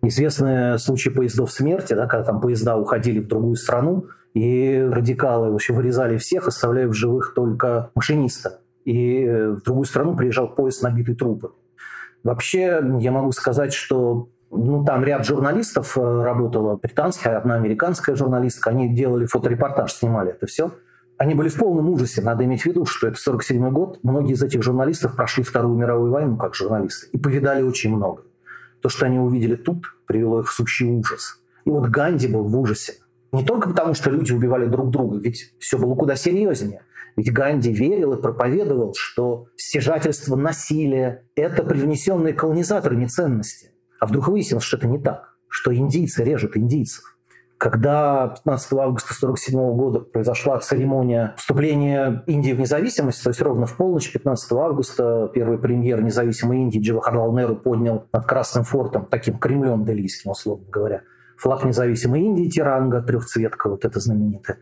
[0.00, 5.74] Известные случаи поездов смерти, да, когда там поезда уходили в другую страну, и радикалы вообще
[5.74, 8.60] вырезали всех, оставляя в живых только машиниста.
[8.86, 11.52] И в другую страну приезжал поезд, набитый трупами.
[12.26, 18.70] Вообще, я могу сказать, что ну, там ряд журналистов э, работала, британская, одна американская журналистка,
[18.70, 20.72] они делали фоторепортаж, снимали это все–
[21.18, 22.20] они были в полном ужасе.
[22.20, 23.98] Надо иметь в виду, что это 47 год.
[24.02, 28.22] Многие из этих журналистов прошли Вторую мировую войну как журналисты и повидали очень много.
[28.82, 31.40] То, что они увидели тут, привело их в сущий ужас.
[31.64, 32.94] И вот Ганди был в ужасе.
[33.32, 36.82] Не только потому, что люди убивали друг друга, ведь все было куда серьезнее.
[37.16, 43.72] Ведь Ганди верил и проповедовал, что стяжательство, насилие– это привнесенные колонизаторами ценности.
[43.98, 47.16] А вдруг выяснилось, что это не так, что индийцы режут индийцев
[47.58, 53.76] когда 15 августа 1947 года произошла церемония вступления Индии в независимость, то есть ровно в
[53.76, 59.84] полночь 15 августа первый премьер независимой Индии Джавахарлал Неру поднял над Красным фортом, таким Кремлем
[59.84, 61.02] делийским, условно говоря,
[61.36, 64.58] флаг независимой Индии, тиранга, трехцветка, вот это знаменитое.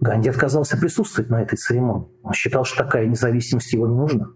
[0.00, 2.08] Ганди отказался присутствовать на этой церемонии.
[2.22, 4.28] Он считал, что такая независимость его не нужна.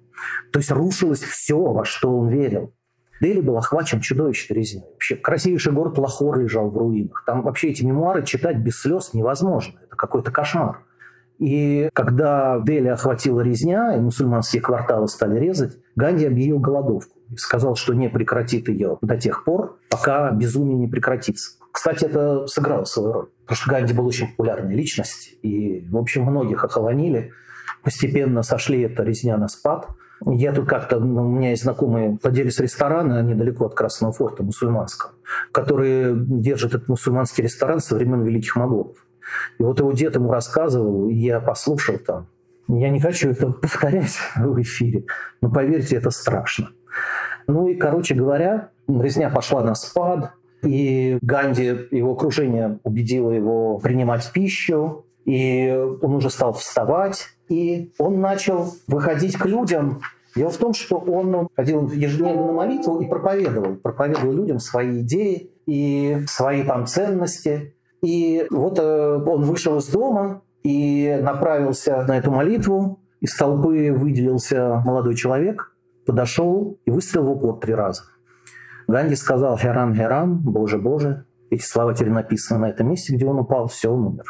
[0.52, 2.74] То есть рушилось все, во что он верил.
[3.20, 4.84] Дели был охвачен чудовищной резней.
[4.92, 7.24] Вообще, красивейший город Лахор лежал в руинах.
[7.26, 9.80] Там вообще эти мемуары читать без слез невозможно.
[9.86, 10.84] Это какой-то кошмар.
[11.38, 17.16] И когда Дели охватила резня, и мусульманские кварталы стали резать, Ганди объявил голодовку.
[17.30, 21.58] И сказал, что не прекратит ее до тех пор, пока безумие не прекратится.
[21.74, 23.28] Кстати, это сыграло свою роль.
[23.42, 25.34] Потому что Ганди был очень популярной личность.
[25.42, 27.32] И, в общем, многих охолонили.
[27.82, 29.88] Постепенно сошли эта резня на спад–
[30.26, 35.12] я тут как-то, ну, у меня есть знакомые владелец ресторана недалеко от Красного форта, мусульманского,
[35.52, 38.96] который держит этот мусульманский ресторан со времен Великих Моголов.
[39.58, 42.28] И вот его дед ему рассказывал, и я послушал там.
[42.68, 45.04] Я не хочу это повторять в эфире,
[45.40, 46.70] но поверьте, это страшно.
[47.46, 50.32] Ну и, короче говоря, резня пошла на спад,
[50.64, 55.70] и Ганди, его окружение убедило его принимать пищу, и
[56.02, 60.00] он уже стал вставать, и он начал выходить к людям.
[60.36, 63.76] Дело в том, что он ходил ежедневно на молитву и проповедовал.
[63.76, 67.74] Проповедовал людям свои идеи и свои там ценности.
[68.02, 73.00] И вот э, он вышел из дома и направился на эту молитву.
[73.20, 75.74] Из толпы выделился молодой человек,
[76.04, 78.02] подошел и выстрелил в упор три раза.
[78.86, 81.26] Ганди сказал «Херам, Херам, Боже, Боже».
[81.50, 84.24] Эти слова теперь написаны на этом месте, где он упал, все, он умер.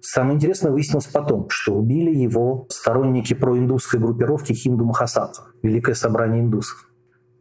[0.00, 6.88] Самое интересное выяснилось потом, что убили его сторонники проиндусской группировки Хинду Махасатха, Великое собрание индусов.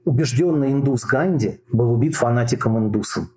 [0.06, 3.30] Убежденный индус Ганди был убит фанатиком-индусом.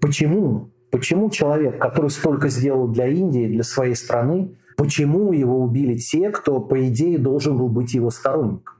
[0.00, 0.70] Почему?
[0.90, 6.60] Почему человек, который столько сделал для Индии, для своей страны, почему его убили те, кто,
[6.60, 8.75] по идее, должен был быть его сторонником?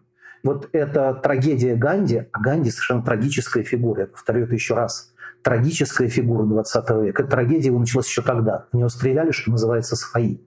[0.46, 6.08] Вот эта трагедия Ганди, а Ганди совершенно трагическая фигура, я повторю это еще раз– трагическая
[6.08, 7.22] фигура 20 века.
[7.22, 8.66] Эта трагедия его началась еще тогда.
[8.72, 10.38] В него стреляли, что называется, свои.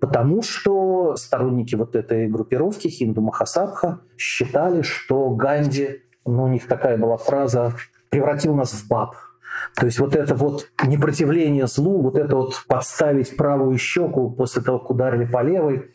[0.00, 6.96] Потому что сторонники вот этой группировки Хинду Махасабха считали, что Ганди, ну, у них такая
[6.96, 7.74] была фраза,
[8.10, 9.14] превратил нас в баб.
[9.76, 14.80] То есть вот это вот непротивление злу, вот это вот подставить правую щеку после того,
[14.80, 15.92] как ударили по левой,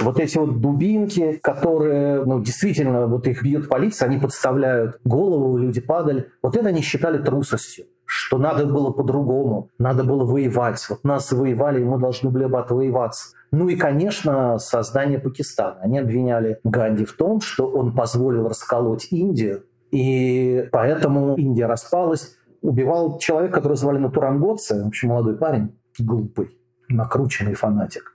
[0.00, 5.80] вот эти вот дубинки, которые, ну, действительно, вот их бьет полиция, они подставляют голову, люди
[5.80, 6.28] падали.
[6.42, 10.84] Вот это они считали трусостью что надо было по-другому, надо было воевать.
[10.90, 13.36] Вот нас воевали, и мы должны были бы отвоеваться.
[13.52, 15.78] Ну и, конечно, создание Пакистана.
[15.80, 22.36] Они обвиняли Ганди в том, что он позволил расколоть Индию, и поэтому Индия распалась.
[22.62, 26.58] Убивал человека, которого звали Натуранготце, в общем, молодой парень, глупый,
[26.88, 28.12] накрученный фанатик.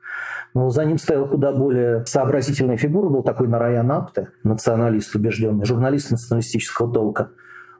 [0.56, 6.12] Но за ним стояла куда более сообразительная фигура, был такой Нараян Апте, националист убежденный, журналист
[6.12, 7.32] националистического толка.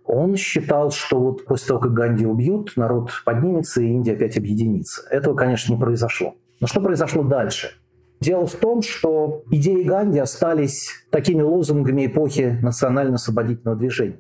[0.04, 5.04] Он считал, что вот после того, как Ганди убьют, народ поднимется и Индия опять объединится.
[5.10, 6.36] Этого, конечно, не произошло.
[6.60, 7.70] Но что произошло дальше?
[8.20, 14.20] Дело в том, что идеи Ганди остались такими лозунгами эпохи национально-освободительного движения.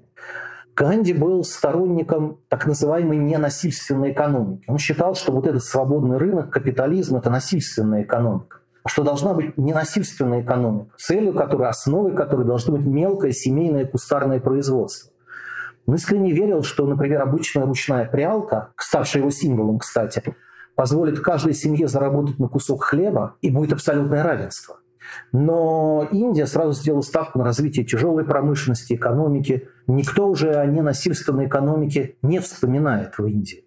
[0.76, 4.66] Ганди был сторонником так называемой ненасильственной экономики.
[4.68, 10.42] Он считал, что вот этот свободный рынок, капитализм– это насильственная экономика что должна быть ненасильственная
[10.42, 15.12] экономика, целью которой, основой которой должно быть мелкое семейное кустарное производство.
[15.88, 20.24] Он искренне верил, что, например, обычная ручная прялка, ставшая его символом, кстати,
[20.76, 24.78] позволит каждой семье заработать на кусок хлеба, и будет абсолютное равенство.
[25.32, 29.68] Но Индия сразу сделала ставку на развитие тяжелой промышленности, экономики.
[29.88, 33.65] Никто уже о ненасильственной экономике не вспоминает в Индии.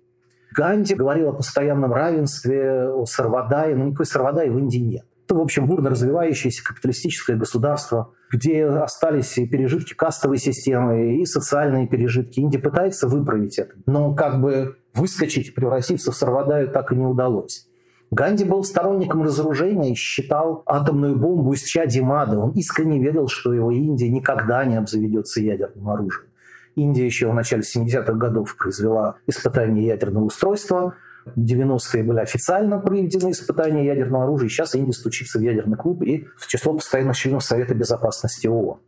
[0.55, 5.05] Ганди говорил о постоянном равенстве, о Сарвадае, но никакой Сарвадаи в Индии нет.
[5.25, 11.87] Это, в общем, бурно развивающееся капиталистическое государство, где остались и пережитки кастовой системы, и социальные
[11.87, 12.41] пережитки.
[12.41, 17.68] Индия пытается выправить это, но как бы выскочить, превратиться в Сарвадаю так и не удалось.
[18.11, 22.39] Ганди был сторонником разоружения и считал атомную бомбу из чади ада.
[22.39, 26.29] Он искренне верил, что его Индия никогда не обзаведется ядерным оружием.
[26.75, 30.95] Индия еще в начале 70-х годов произвела испытание ядерного устройства.
[31.27, 34.49] В 90-е были официально проведены испытания ядерного оружия.
[34.49, 38.79] Сейчас Индия стучится в ядерный клуб и в число постоянных членов Совета Безопасности ООН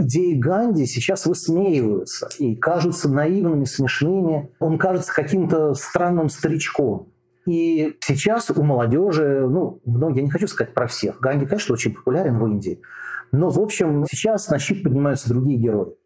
[0.00, 4.50] идеи Ганди сейчас высмеиваются и кажутся наивными, смешными.
[4.58, 7.08] Он кажется каким-то странным старичком.
[7.50, 11.92] И сейчас у молодежи, ну, многие, я не хочу сказать про всех, Ганди, конечно, очень
[11.92, 12.80] популярен в Индии,
[13.32, 15.96] но, в общем, сейчас на щит поднимаются другие герои.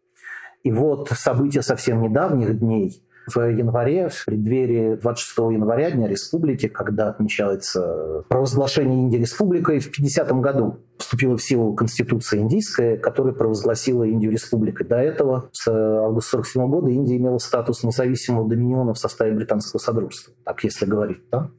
[0.63, 7.09] И вот события совсем недавних дней– в январе, в преддверии 26 января, Дня Республики, когда
[7.09, 14.31] отмечается провозглашение Индии Республикой, в 50 году вступила в силу Конституция индийская, которая провозгласила Индию
[14.31, 14.87] республикой.
[14.87, 20.33] До этого, с августа 1947 года, Индия имела статус независимого доминиона в составе британского содружества,
[20.43, 21.21] так если говорить.
[21.31, 21.49] Да?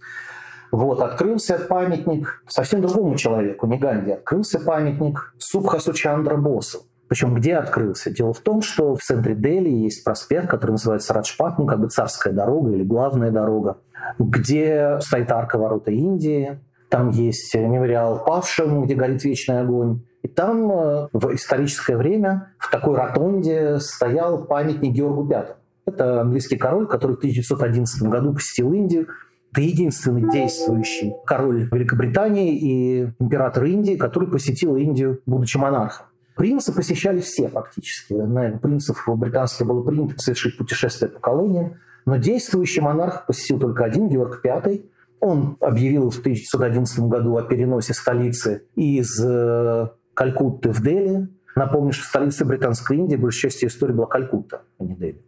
[0.72, 7.56] Вот, открылся памятник совсем другому человеку, не Ганди, открылся памятник Субхасу Чандра Босу, причем где
[7.56, 8.10] открылся?
[8.10, 11.88] Дело в том, что в центре Дели есть проспект, который называется Раджпат, ну как бы
[11.88, 13.78] царская дорога или главная дорога,
[14.18, 20.02] где стоит арка ворота Индии, там есть мемориал павшим, где горит вечный огонь.
[20.22, 25.58] И там э, в историческое время в такой ротонде стоял памятник Георгу Пятому.
[25.86, 29.06] Это английский король, который в 1911 году посетил Индию.
[29.52, 36.06] Это единственный действующий король Великобритании и император Индии, который посетил Индию, будучи монархом.
[36.36, 38.12] Принца посещали все фактически.
[38.12, 41.76] Наверное, принцев в британских было принято совершить путешествие по колониям.
[42.04, 44.82] Но действующий монарх посетил только один, Георг V.
[45.20, 51.26] Он объявил в 1911 году о переносе столицы из э, Калькутты в Дели.
[51.56, 55.24] Напомню, что столица Британской Индии, большая часть истории была Калькутта, а не Дели.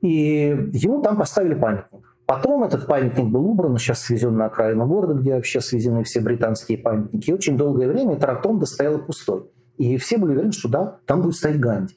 [0.00, 2.04] И ему там поставили памятник.
[2.26, 6.78] Потом этот памятник был убран, сейчас свезен на окраину города, где вообще свезены все британские
[6.78, 7.30] памятники.
[7.30, 9.44] И очень долгое время эта ротонда стояла пустой.
[9.78, 11.94] И все были уверены, что да, там будет стоять Ганди.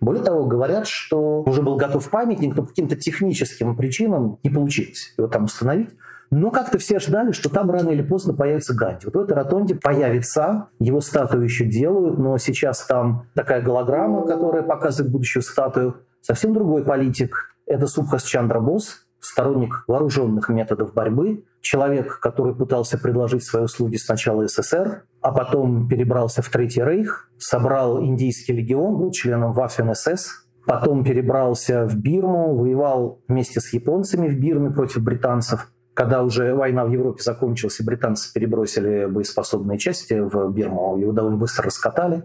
[0.00, 5.14] Более того, говорят, что уже был готов памятник, но по каким-то техническим причинам не получилось
[5.16, 5.90] его там установить.
[6.30, 9.04] Но как-то все ждали, что там рано или поздно появится Ганди.
[9.04, 14.62] Вот в этой ротонде появится, его статую еще делают, но сейчас там такая голограмма, которая
[14.62, 15.96] показывает будущую статую.
[16.22, 17.54] Совсем другой политик.
[17.66, 24.46] Это Субхас Чандра Бос, сторонник вооруженных методов борьбы, человек, который пытался предложить свои услуги сначала
[24.46, 30.26] СССР, а потом перебрался в Третий Рейх, собрал индийский легион, был членом Waffen-СС,
[30.66, 35.70] потом перебрался в Бирму, воевал вместе с японцами в Бирме против британцев.
[35.94, 41.36] Когда уже война в Европе закончилась, и британцы перебросили боеспособные части в Бирму, его довольно
[41.36, 42.24] быстро раскатали.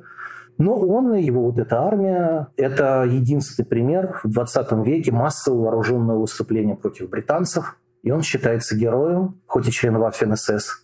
[0.57, 6.21] Но он и его вот эта армия– это единственный пример в 20 веке массового вооруженного
[6.21, 7.77] выступления против британцев.
[8.03, 10.83] И он считается героем, хоть и член Waffen-СС.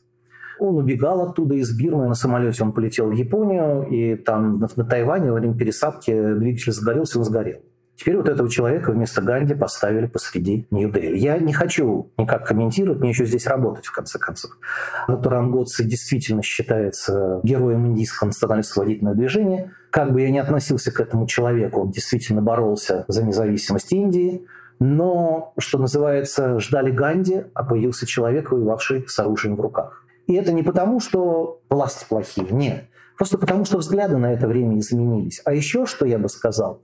[0.60, 4.86] Он убегал оттуда из Бирмы на самолете, он полетел в Японию, и там на, на
[4.86, 7.60] Тайване во время пересадки двигатель загорелся, он сгорел.
[7.96, 11.18] Теперь вот этого человека вместо Ганди поставили посреди Нью-Дели.
[11.18, 14.52] Я не хочу никак комментировать, мне еще здесь работать, в конце концов.
[15.08, 19.74] Но Туран Готси действительно считается героем индийского национально-освободительного движения.
[19.92, 24.48] Как бы я ни относился к этому человеку, он действительно боролся за независимость Индии,
[24.86, 30.04] но, что называется, ждали Ганди, а появился человек, воевавший с оружием в руках.
[30.28, 32.84] И это не потому, что власти плохие, нет.
[33.18, 35.42] Просто потому, что взгляды на это время изменились.
[35.46, 36.82] А еще, что я бы сказал,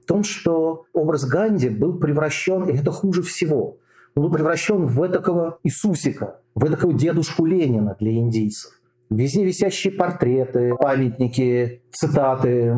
[0.00, 3.78] в том, что образ Ганди был превращен, и это хуже всего,
[4.14, 8.80] был превращен в этакого Иисусика, в этакого дедушку Ленина для индийцев.
[9.10, 12.76] Везде висящие портреты, памятники, цитаты,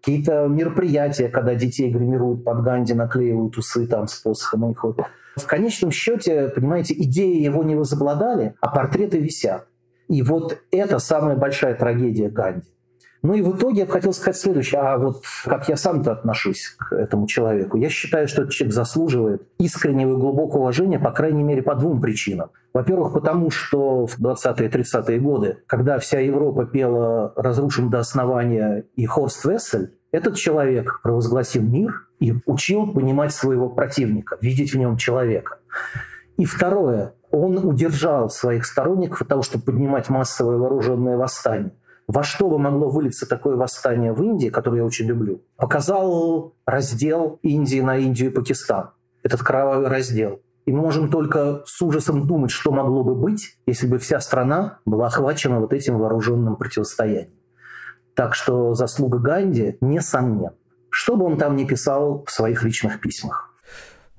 [0.00, 5.06] какие-то мероприятия, когда детей гримируют под Ганди, наклеивают усы там с посохом и ходят.
[5.36, 9.66] В конечном счете, понимаете, идеи его не возобладали, а портреты висят.
[10.08, 12.66] И вот это самая большая трагедия Ганди.
[13.22, 14.80] Ну и в итоге я бы хотел сказать следующее.
[14.80, 17.76] А вот как я сам-то отношусь к этому человеку?
[17.76, 22.00] Я считаю, что этот человек заслуживает искреннего и глубокого уважения, по крайней мере, по двум
[22.00, 22.50] причинам.
[22.72, 29.04] Во-первых, потому что в 20-е 30-е годы, когда вся Европа пела «Разрушим до основания» и
[29.04, 35.58] «Хорст Вессель», этот человек провозгласил мир и учил понимать своего противника, видеть в нем человека.
[36.36, 41.72] И второе, он удержал своих сторонников от того, чтобы поднимать массовое вооруженное восстание
[42.10, 47.38] во что бы могло вылиться такое восстание в Индии, которое я очень люблю, показал раздел
[47.42, 48.90] Индии на Индию и Пакистан.
[49.22, 50.40] Этот кровавый раздел.
[50.66, 54.80] И мы можем только с ужасом думать, что могло бы быть, если бы вся страна
[54.84, 57.30] была охвачена вот этим вооруженным противостоянием.
[58.16, 60.54] Так что заслуга Ганди несомненна.
[60.90, 63.49] Что бы он там ни писал в своих личных письмах.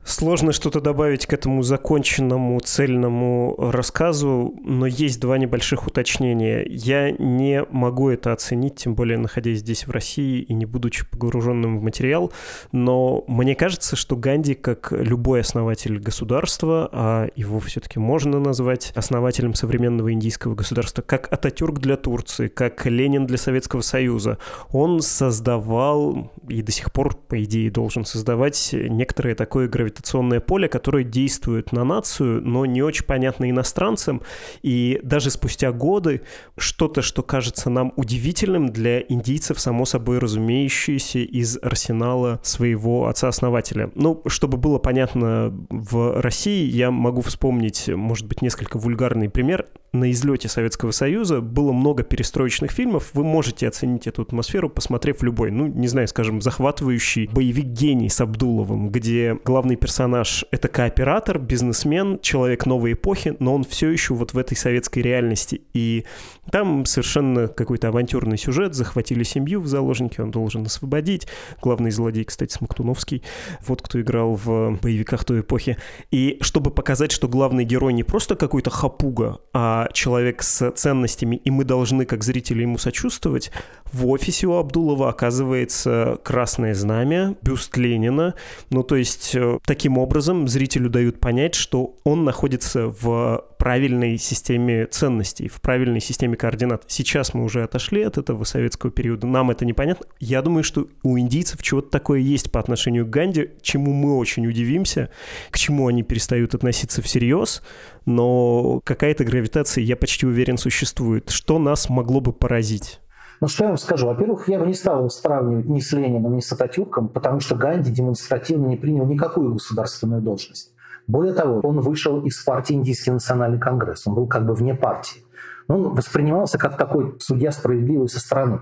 [0.03, 6.65] Сложно что-то добавить к этому законченному, цельному рассказу, но есть два небольших уточнения.
[6.67, 11.77] Я не могу это оценить, тем более находясь здесь в России и не будучи погруженным
[11.77, 12.33] в материал,
[12.71, 19.53] но мне кажется, что Ганди, как любой основатель государства, а его все-таки можно назвать основателем
[19.53, 24.39] современного индийского государства, как Ататюрк для Турции, как Ленин для Советского Союза,
[24.71, 30.67] он создавал и до сих пор, по идее, должен создавать некоторое такое гравитационное гравитационное поле,
[30.67, 34.21] которое действует на нацию, но не очень понятно иностранцам.
[34.61, 36.21] И даже спустя годы
[36.57, 43.91] что-то, что кажется нам удивительным для индийцев, само собой разумеющееся из арсенала своего отца-основателя.
[43.95, 50.09] Ну, чтобы было понятно в России, я могу вспомнить, может быть, несколько вульгарный пример на
[50.11, 53.09] излете Советского Союза было много перестроечных фильмов.
[53.13, 58.21] Вы можете оценить эту атмосферу, посмотрев любой, ну, не знаю, скажем, захватывающий боевик «Гений» с
[58.21, 64.33] Абдуловым, где главный персонаж— это кооператор, бизнесмен, человек новой эпохи, но он все еще вот
[64.33, 65.61] в этой советской реальности.
[65.73, 66.05] И
[66.51, 71.27] там совершенно какой-то авантюрный сюжет, захватили семью в заложники, он должен освободить.
[71.61, 73.23] Главный злодей, кстати, Смоктуновский,
[73.65, 75.77] вот кто играл в боевиках той эпохи.
[76.11, 81.49] И чтобы показать, что главный герой не просто какой-то хапуга, а человек с ценностями, и
[81.49, 83.51] мы должны, как зрители, ему сочувствовать,
[83.91, 88.35] в офисе у Абдулова оказывается красное знамя, бюст Ленина.
[88.69, 94.85] Ну, то есть, э, таким образом зрителю дают понять, что он находится в правильной системе
[94.85, 96.83] ценностей, в правильной системе координат.
[96.87, 100.07] Сейчас мы уже отошли от этого советского периода, нам это непонятно.
[100.19, 104.45] Я думаю, что у индийцев чего-то такое есть по отношению к Ганди, чему мы очень
[104.45, 105.09] удивимся,
[105.51, 107.63] к чему они перестают относиться всерьез,
[108.05, 111.29] но какая-то гравитация, я почти уверен, существует.
[111.29, 112.99] Что нас могло бы поразить?
[113.41, 114.05] Ну, что я вам скажу?
[114.05, 117.89] Во-первых, я бы не стал сравнивать ни с Лениным, ни с Ататюрком, потому что Ганди
[117.89, 120.75] демонстративно не принял никакую государственную должность.
[121.07, 124.05] Более того, он вышел из партии Индийский национальный конгресс.
[124.05, 125.23] Он был как бы вне партии.
[125.67, 128.59] Он воспринимался как такой судья справедливый со стороны.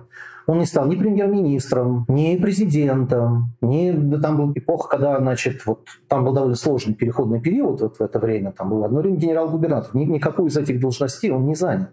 [0.50, 3.92] Он не стал ни премьер-министром, ни президентом, ни...
[3.92, 8.02] Да там была эпоха, когда, значит, вот там был довольно сложный переходный период вот в
[8.02, 8.52] это время.
[8.52, 9.92] Там был одно время генерал-губернатор.
[9.94, 11.90] Ни, никакую из этих должностей он не занял.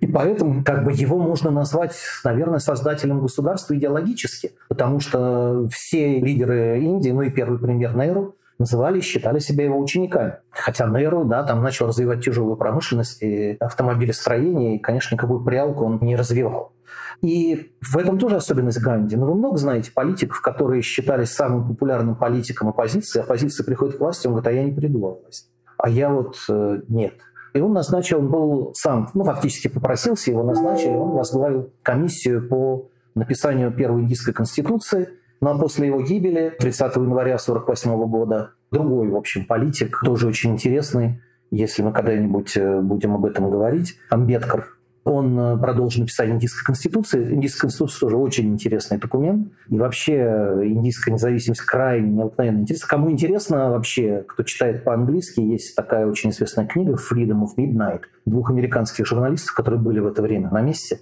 [0.00, 6.80] И поэтому как бы его можно назвать, наверное, создателем государства идеологически, потому что все лидеры
[6.80, 10.38] Индии, ну и первый премьер Неру, называли, считали себя его учениками.
[10.50, 16.00] Хотя Неру, да, там начал развивать тяжелую промышленность и автомобилестроение, и, конечно, никакую прялку он
[16.02, 16.73] не развивал.
[17.22, 19.16] И в этом тоже особенность Ганди.
[19.16, 23.20] Но вы много знаете политиков, которые считались самым популярным политиком оппозиции.
[23.20, 25.50] Оппозиция приходит к власти, он говорит, а я не приду во власть.
[25.78, 27.14] А я вот э, нет.
[27.54, 32.88] И он назначил, он был сам, ну, фактически попросился, его назначили, он возглавил комиссию по
[33.14, 35.08] написанию первой индийской конституции.
[35.40, 40.52] Ну а после его гибели, 30 января 1948 года, другой, в общем, политик, тоже очень
[40.52, 44.68] интересный, если мы когда-нибудь э, будем об этом говорить, Амбедкар,
[45.04, 47.34] он э, продолжил написание индийской конституции.
[47.34, 49.52] Индийская конституция тоже очень интересный документ.
[49.68, 52.88] И вообще э, индийская независимость крайне необыкновенно интересна.
[52.88, 58.50] Кому интересно вообще, кто читает по-английски, есть такая очень известная книга «Freedom of Midnight» двух
[58.50, 61.00] американских журналистов, которые были в это время на месте.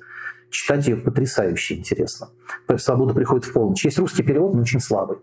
[0.52, 2.28] Читать ее потрясающе интересно.
[2.76, 3.84] Свобода приходит в полночь.
[3.84, 5.18] Есть русский перевод, но очень слабый.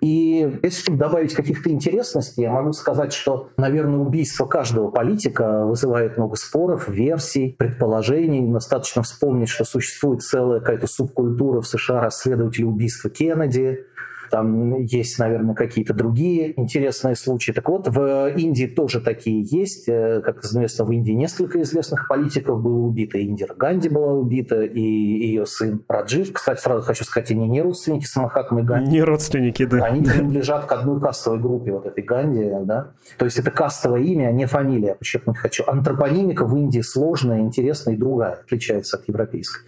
[0.00, 6.36] И если добавить каких-то интересностей, я могу сказать, что, наверное, убийство каждого политика вызывает много
[6.36, 8.50] споров, версий, предположений.
[8.50, 13.84] Достаточно вспомнить, что существует целая какая-то субкультура в США расследователей убийства Кеннеди,
[14.30, 17.52] там есть, наверное, какие-то другие интересные случаи.
[17.52, 19.88] Так вот, в Индии тоже такие есть.
[19.88, 23.22] Э, как известно, в Индии несколько известных политиков было убито.
[23.22, 26.32] Индира Ганди была убита, и ее сын Раджив.
[26.32, 28.90] Кстати, сразу хочу сказать, они не родственники с Махатмой Ганди.
[28.90, 29.84] Не родственники, да.
[29.84, 32.92] Они принадлежат к одной кастовой группе, вот этой Ганди, да.
[33.18, 35.64] То есть это кастовое имя, а не фамилия, подчеркнуть хочу.
[35.66, 39.62] Антропонимика в Индии сложная, интересная и другая, отличается от европейской.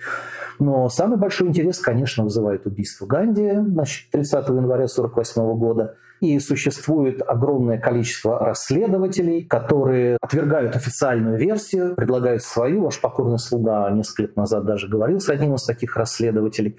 [0.58, 5.96] Но самый большой интерес, конечно, вызывает убийство Ганди, значит, 30 января 1948 года.
[6.20, 12.84] И существует огромное количество расследователей, которые отвергают официальную версию, предлагают свою.
[12.84, 16.76] Ваш покорный слуга несколько лет назад даже говорил с одним из таких расследователей.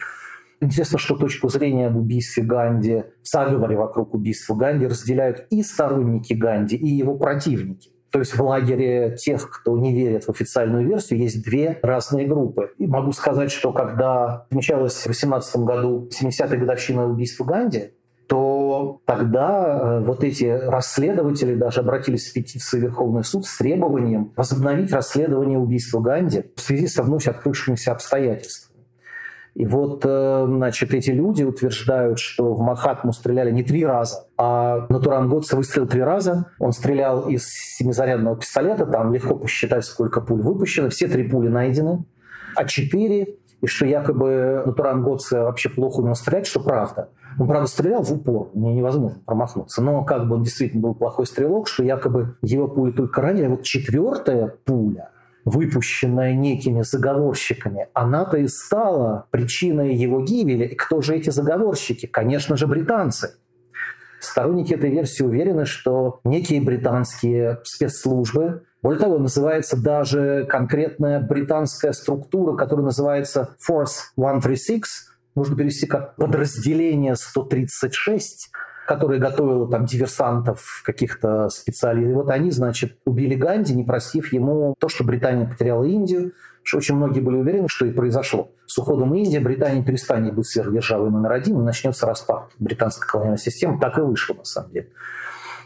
[0.62, 6.78] Интересно, что точку зрения об убийстве Ганди, заговоре вокруг убийства Ганди разделяют и сторонники Ганди,
[6.78, 7.93] и его противники.
[8.14, 12.72] То есть в лагере тех, кто не верит в официальную версию, есть две разные группы.
[12.78, 17.90] И могу сказать, что когда отмечалась в 18 году 70-я годовщина убийства Ганди,
[18.28, 24.32] то тогда э, вот эти расследователи даже обратились в петицию в Верховный суд с требованием
[24.36, 28.63] возобновить расследование убийства Ганди в связи со вновь открывшимися обстоятельствами.
[29.56, 34.88] И вот, э, значит, эти люди утверждают, что в Махатму стреляли не три раза, а
[34.90, 36.48] Натуран Готце выстрелил три раза.
[36.58, 40.90] Он стрелял из семизарядного пистолета, там легко посчитать, сколько пуль выпущено.
[40.90, 42.04] Все три пули найдены,
[42.56, 47.10] а четыре и что якобы Натуран Готце вообще плохо умел стрелять, что правда.
[47.40, 49.82] Он, правда, стрелял в упор, мне невозможно промахнуться.
[49.82, 53.46] Но как бы он действительно был плохой стрелок, что якобы его пули только ранили.
[53.46, 55.12] А вот четвертая пуля,
[55.46, 60.66] выпущенная некими заговорщиками, она-то и стала причиной его гибели.
[60.66, 62.06] И кто же эти заговорщики?
[62.06, 63.36] Конечно же, британцы.
[64.20, 72.56] Сторонники этой версии уверены, что некие британские спецслужбы, более того, называется даже конкретная британская структура,
[72.56, 74.86] которая называется Force 136,
[75.36, 78.50] можно перевести как подразделение 136,
[78.88, 82.16] которая готовила там диверсантов, каких-то специалистов.
[82.16, 86.96] Вот они, значит, убили Ганди, не простив ему то, что Британия потеряла Индию, что очень
[86.96, 88.52] многие были уверены, что и произошло.
[88.66, 93.80] С уходом Индии Британия перестанет быть сверхдержавой номер один, и начнется распад британской колониальной системы.
[93.80, 94.88] Так и вышло, на самом деле.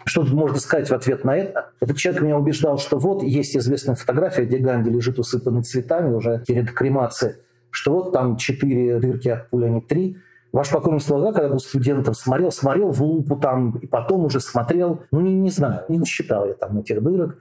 [0.05, 1.71] Что тут можно сказать в ответ на это?
[1.81, 6.43] Этот человек меня убеждал, что вот есть известная фотография, где Ганди лежит усыпанный цветами уже
[6.47, 7.35] перед кремацией,
[7.71, 10.17] что вот там четыре дырки от пули, а не три.
[10.57, 15.03] Ваш покойный слуга, когда был студентом, смотрел, смотрел в лупу там, и потом уже смотрел,
[15.11, 17.37] ну, не, не знаю, не насчитал я там этих дырок.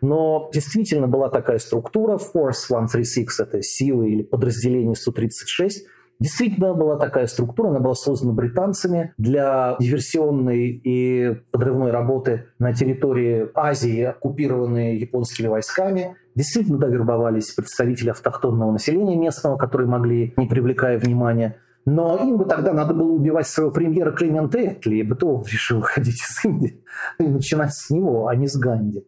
[0.00, 5.86] Но действительно была такая структура Force 136, это силы или подразделение 136,
[6.20, 13.48] Действительно была такая структура, она была создана британцами для диверсионной и подрывной работы на территории
[13.54, 16.16] Азии, оккупированной японскими войсками.
[16.34, 22.44] Действительно, да, вербовались представители автохтонного населения местного, которые могли, не привлекая внимания, но им бы
[22.44, 26.82] тогда надо было убивать своего премьера Клемента Этли, бы то решил уходить из Индии
[27.18, 29.06] и начинать с него, а не с Ганди.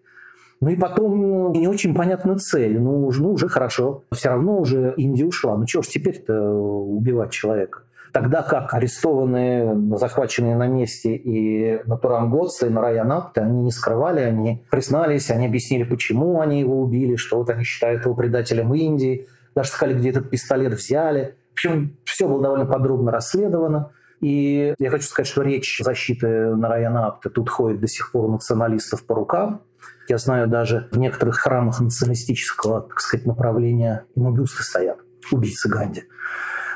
[0.61, 2.81] Ну и потом ну, не очень понятна цель.
[2.81, 4.05] Ну, ну уже хорошо.
[4.12, 5.57] Все равно уже Индия ушла.
[5.57, 7.83] Ну чего ж теперь-то убивать человека?
[8.12, 14.20] Тогда как арестованные, захваченные на месте и Натурам Готса, и Нараян Апте, они не скрывали,
[14.20, 19.27] они признались, они объяснили, почему они его убили, что вот они считают его предателем Индии,
[19.55, 21.35] даже сказали, где этот пистолет взяли.
[21.57, 23.93] Общем, все было довольно подробно расследовано.
[24.21, 28.33] И я хочу сказать, что речь защиты Нараяна Апте тут ходит до сих пор у
[28.33, 29.63] националистов по рукам.
[30.07, 34.99] Я знаю, даже в некоторых храмах националистического, так сказать, направления ему бюсты стоят,
[35.33, 36.05] убийцы Ганди.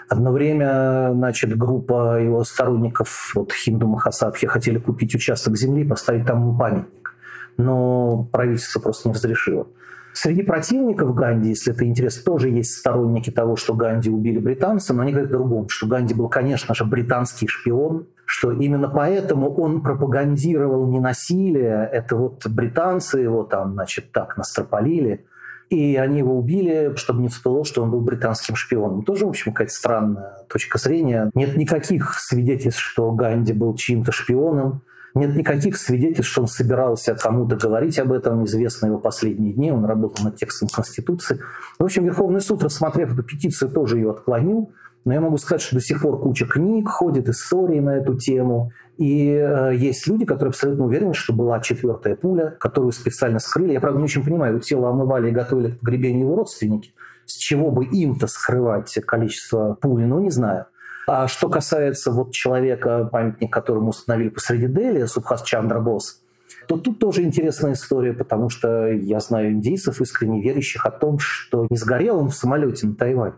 [0.09, 6.57] Одно время, значит, группа его сторонников, вот Хинду Махасабхи, хотели купить участок земли, поставить там
[6.59, 7.15] памятник.
[7.59, 9.69] Но правительство просто не разрешило.
[10.13, 15.03] Среди противников Ганди, если это интересно, тоже есть сторонники того, что Ганди убили британцы, но
[15.03, 19.83] они говорят о другом, что Ганди был, конечно же, британский шпион, что именно поэтому он
[19.83, 25.25] пропагандировал не насилие, это вот британцы его там, значит, так настропалили,
[25.71, 29.03] и они его убили, чтобы не всплыло, что он был британским шпионом.
[29.03, 31.31] Тоже, в общем, какая-то странная точка зрения.
[31.35, 34.83] Нет никаких свидетельств, что Ганди был чьим-то шпионом.
[35.15, 38.45] Нет никаких свидетельств, что он собирался кому-то говорить об этом.
[38.45, 39.73] Известно его последние дни.
[39.73, 41.41] Он работал над текстом Конституции.
[41.79, 44.73] В общем, Верховный суд, рассмотрев эту петицию, тоже ее отклонил.
[45.05, 48.73] Но я могу сказать, что до сих пор куча книг, ходит истории на эту тему.
[48.99, 53.73] И э, есть люди, которые абсолютно уверены, что была четвертая пуля, которую специально скрыли.
[53.73, 56.93] Я, правда, не очень понимаю, тело омывали и готовили к погребению его родственники.
[57.25, 60.67] С чего бы им-то скрывать количество пуль, ну, не знаю.
[61.13, 66.23] А что касается вот человека, памятник которому установили посреди Дели, Субхас Чандра Босс,
[66.69, 71.67] то тут тоже интересная история, потому что я знаю индейцев, искренне верящих о том, что
[71.69, 73.33] не сгорел он в самолете на Тайвань,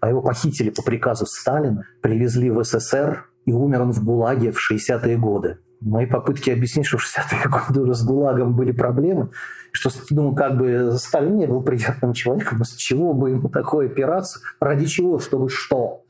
[0.00, 4.58] а его похитили по приказу Сталина, привезли в СССР, и умер он в ГУЛАГе в
[4.70, 5.56] 60-е годы.
[5.80, 9.30] Мои попытки объяснить, что в 60-е годы уже с ГУЛАГом были проблемы,
[9.72, 14.42] что, ну, как бы Сталин не был приятным человеком, с чего бы ему такую операцию,
[14.60, 16.02] ради чего, чтобы что?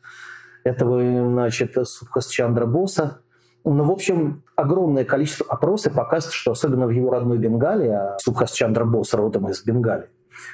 [0.67, 1.01] Этого,
[1.31, 3.21] значит, Субхас Чандра Боса
[3.67, 8.53] ну, в общем, огромное количество опросов показывает, что особенно в его родной Бенгалии, а Субхас
[8.53, 10.07] Чандра Босс родом из Бенгалии,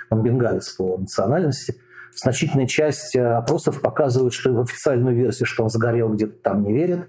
[0.09, 1.77] он бенгалец по национальности,
[2.15, 6.73] значительная часть э, опросов показывает, что в официальную версию, что он сгорел где-то там, не
[6.73, 7.09] верят.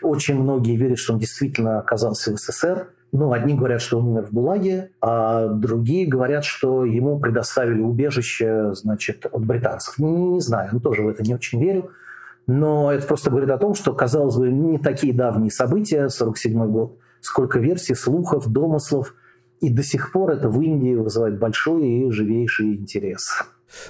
[0.00, 2.88] Очень многие верят, что он действительно оказался в СССР.
[3.12, 8.72] Ну, одни говорят, что он умер в ГУЛАГе, а другие говорят, что ему предоставили убежище,
[8.72, 9.98] значит, от британцев.
[9.98, 11.90] Не, не знаю, но тоже в это не очень верю.
[12.46, 16.98] Но это просто говорит о том, что, казалось бы, не такие давние события, 47 год,
[17.20, 19.14] сколько версий, слухов, домыслов,
[19.60, 23.30] и до сих пор это в Индии вызывает большой и живейший интерес.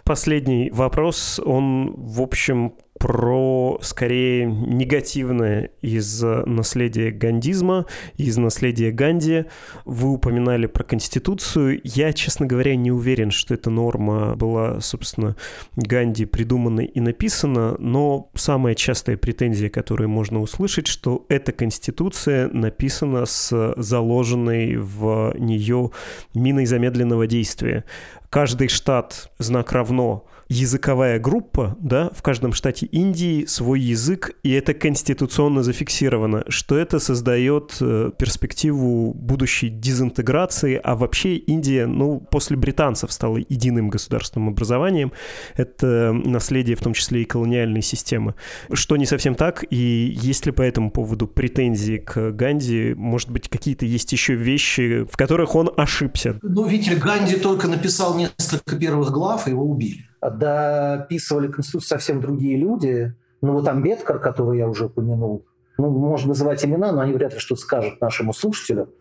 [0.04, 7.86] Последний вопрос, он, в общем, про скорее негативное из наследия гандизма,
[8.16, 9.46] из наследия Ганди.
[9.84, 11.80] Вы упоминали про Конституцию.
[11.82, 15.36] Я, честно говоря, не уверен, что эта норма была, собственно,
[15.74, 23.26] Ганди придумана и написана, но самая частая претензия, которую можно услышать, что эта Конституция написана
[23.26, 25.90] с заложенной в нее
[26.34, 27.84] миной замедленного действия.
[28.30, 34.74] Каждый штат знак равно языковая группа, да, в каждом штате Индии свой язык, и это
[34.74, 43.12] конституционно зафиксировано, что это создает э, перспективу будущей дезинтеграции, а вообще Индия, ну, после британцев
[43.12, 45.12] стала единым государственным образованием,
[45.56, 48.34] это наследие в том числе и колониальной системы.
[48.72, 53.48] Что не совсем так, и есть ли по этому поводу претензии к Ганди, может быть,
[53.48, 56.38] какие-то есть еще вещи, в которых он ошибся?
[56.42, 63.14] Ну, видите, Ганди только написал несколько первых глав, его убили дописывали Конституцию совсем другие люди.
[63.40, 65.44] Ну вот Амбедкар, который я уже упомянул,
[65.78, 68.94] ну, можно называть имена, но они вряд ли что-то скажут нашему слушателю.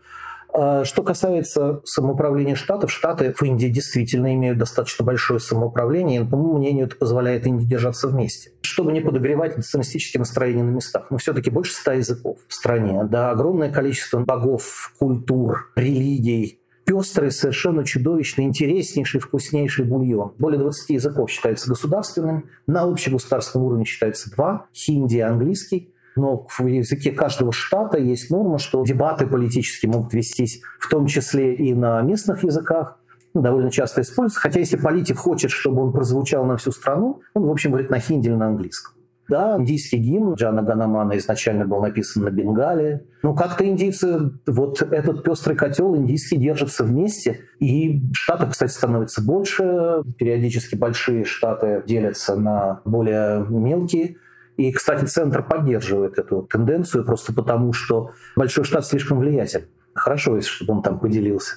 [0.54, 6.36] А что касается самоуправления штатов, штаты в Индии действительно имеют достаточно большое самоуправление, и, по
[6.36, 8.52] моему мнению, это позволяет Индии держаться вместе.
[8.62, 11.06] Чтобы не подогревать националистические настроения на местах.
[11.10, 17.84] Но все-таки больше ста языков в стране, да, огромное количество богов, культур, религий, пестрый, совершенно
[17.84, 20.34] чудовищный, интереснейший, вкуснейший бульон.
[20.38, 25.92] Более 20 языков считается государственным, на общегосударственном уровне считается два, хинди и английский.
[26.16, 31.54] Но в языке каждого штата есть норма, что дебаты политические могут вестись в том числе
[31.54, 32.98] и на местных языках,
[33.34, 34.40] ну, довольно часто используется.
[34.40, 37.98] Хотя если политик хочет, чтобы он прозвучал на всю страну, он, в общем, говорит на
[37.98, 38.94] хинди или на английском.
[39.32, 43.06] Да, индийский гимн Джана Ганамана изначально был написан на бенгале.
[43.22, 47.40] Ну, как-то индийцы, вот этот пестрый котел индийский держится вместе.
[47.58, 50.02] И штаты, кстати, становятся больше.
[50.18, 54.16] Периодически большие штаты делятся на более мелкие.
[54.58, 59.64] И, кстати, Центр поддерживает эту тенденцию просто потому, что большой штат слишком влиятелен.
[59.94, 61.54] Хорошо, если чтобы он там поделился.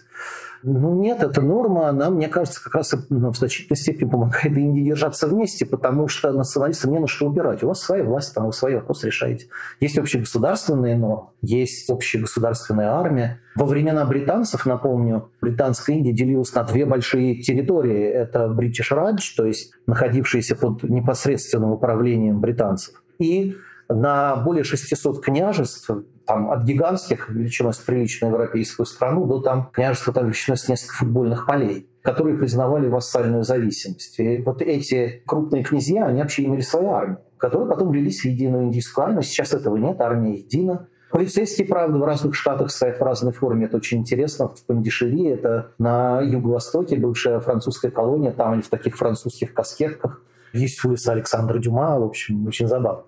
[0.68, 4.82] Ну нет, эта норма, она, мне кажется, как раз ну, в значительной степени помогает Индии
[4.82, 7.62] держаться вместе, потому что националистам не на что убирать.
[7.62, 9.46] У вас своя власть, там вы свои вопросы решаете.
[9.80, 13.42] Есть общегосударственные нормы, есть общегосударственная армия.
[13.54, 18.04] Во времена британцев, напомню, британская Индия делилась на две большие территории.
[18.04, 23.56] Это Бритиш Радж, то есть находившиеся под непосредственным управлением британцев, и
[23.88, 25.92] на более 600 княжеств,
[26.26, 30.96] там, от гигантских величиной с приличную европейскую страну до там княжества там, величиной с несколько
[30.96, 34.20] футбольных полей, которые признавали вассальную зависимость.
[34.20, 38.66] И вот эти крупные князья, они вообще имели свою армию, которые потом влились в единую
[38.66, 39.24] индийскую армию.
[39.24, 40.88] Сейчас этого нет, армия едина.
[41.12, 43.68] Полицейские, правда, в разных штатах стоят в разной форме.
[43.68, 44.50] Это очень интересно.
[44.50, 50.22] В Пандишери, это на юго-востоке, бывшая французская колония, там они в таких французских каскетках.
[50.56, 53.04] Есть улица Александра Дюма, в общем, очень забавно.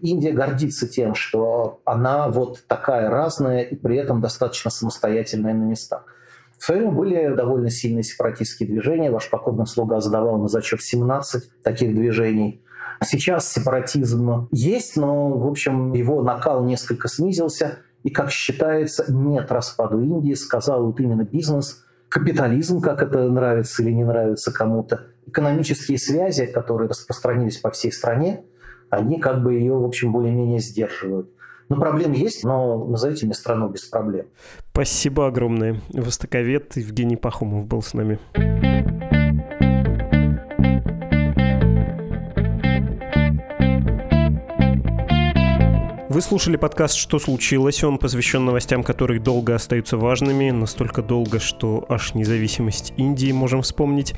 [0.00, 6.04] Индия гордится тем, что она вот такая разная и при этом достаточно самостоятельная на местах.
[6.58, 9.10] В свое время были довольно сильные сепаратистские движения.
[9.10, 12.62] Ваш покорный слуга задавал на зачет 17 таких движений.
[13.02, 17.78] Сейчас сепаратизм есть, но, в общем, его накал несколько снизился.
[18.02, 23.92] И, как считается, нет распаду Индии, сказал вот именно бизнес, капитализм, как это нравится или
[23.92, 28.44] не нравится кому-то, экономические связи, которые распространились по всей стране,
[28.90, 31.30] они как бы ее, в общем, более-менее сдерживают.
[31.68, 34.26] Ну, проблемы есть, но назовите мне страну без проблем.
[34.72, 35.80] Спасибо огромное.
[35.90, 38.18] Востоковед Евгений Пахомов был с нами.
[46.20, 47.82] Вы слушали подкаст «Что случилось?».
[47.82, 54.12] Он посвящен новостям, которые долго остаются важными, настолько долго, что аж независимость Индии можем вспомнить.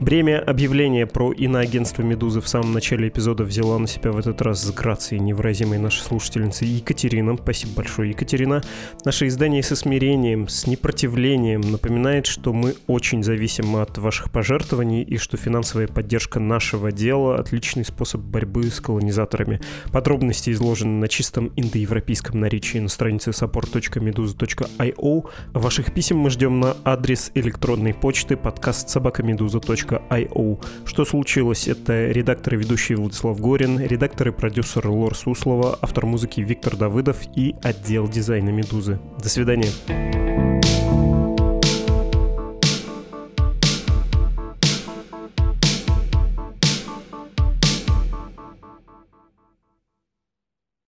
[0.00, 4.64] Бремя объявления про иноагентство «Медузы» в самом начале эпизода взяла на себя в этот раз
[4.64, 7.36] с грацией невыразимой нашей слушательницы Екатерина.
[7.36, 8.60] Спасибо большое, Екатерина.
[9.04, 15.18] Наше издание со смирением, с непротивлением напоминает, что мы очень зависим от ваших пожертвований и
[15.18, 19.60] что финансовая поддержка нашего дела– отличный способ борьбы с колонизаторами.
[19.92, 25.30] Подробности изложены на чистом индоевропейском наречии на странице support.meduza.io.
[25.52, 30.64] Ваших писем мы ждем на адрес электронной почты подкаст собакамедуза.io.
[30.84, 31.68] Что случилось?
[31.68, 37.18] Это редактор и ведущий Владислав Горин, редактор и продюсер Лор Суслова, автор музыки Виктор Давыдов
[37.36, 38.98] и отдел дизайна «Медузы».
[39.22, 39.70] До свидания.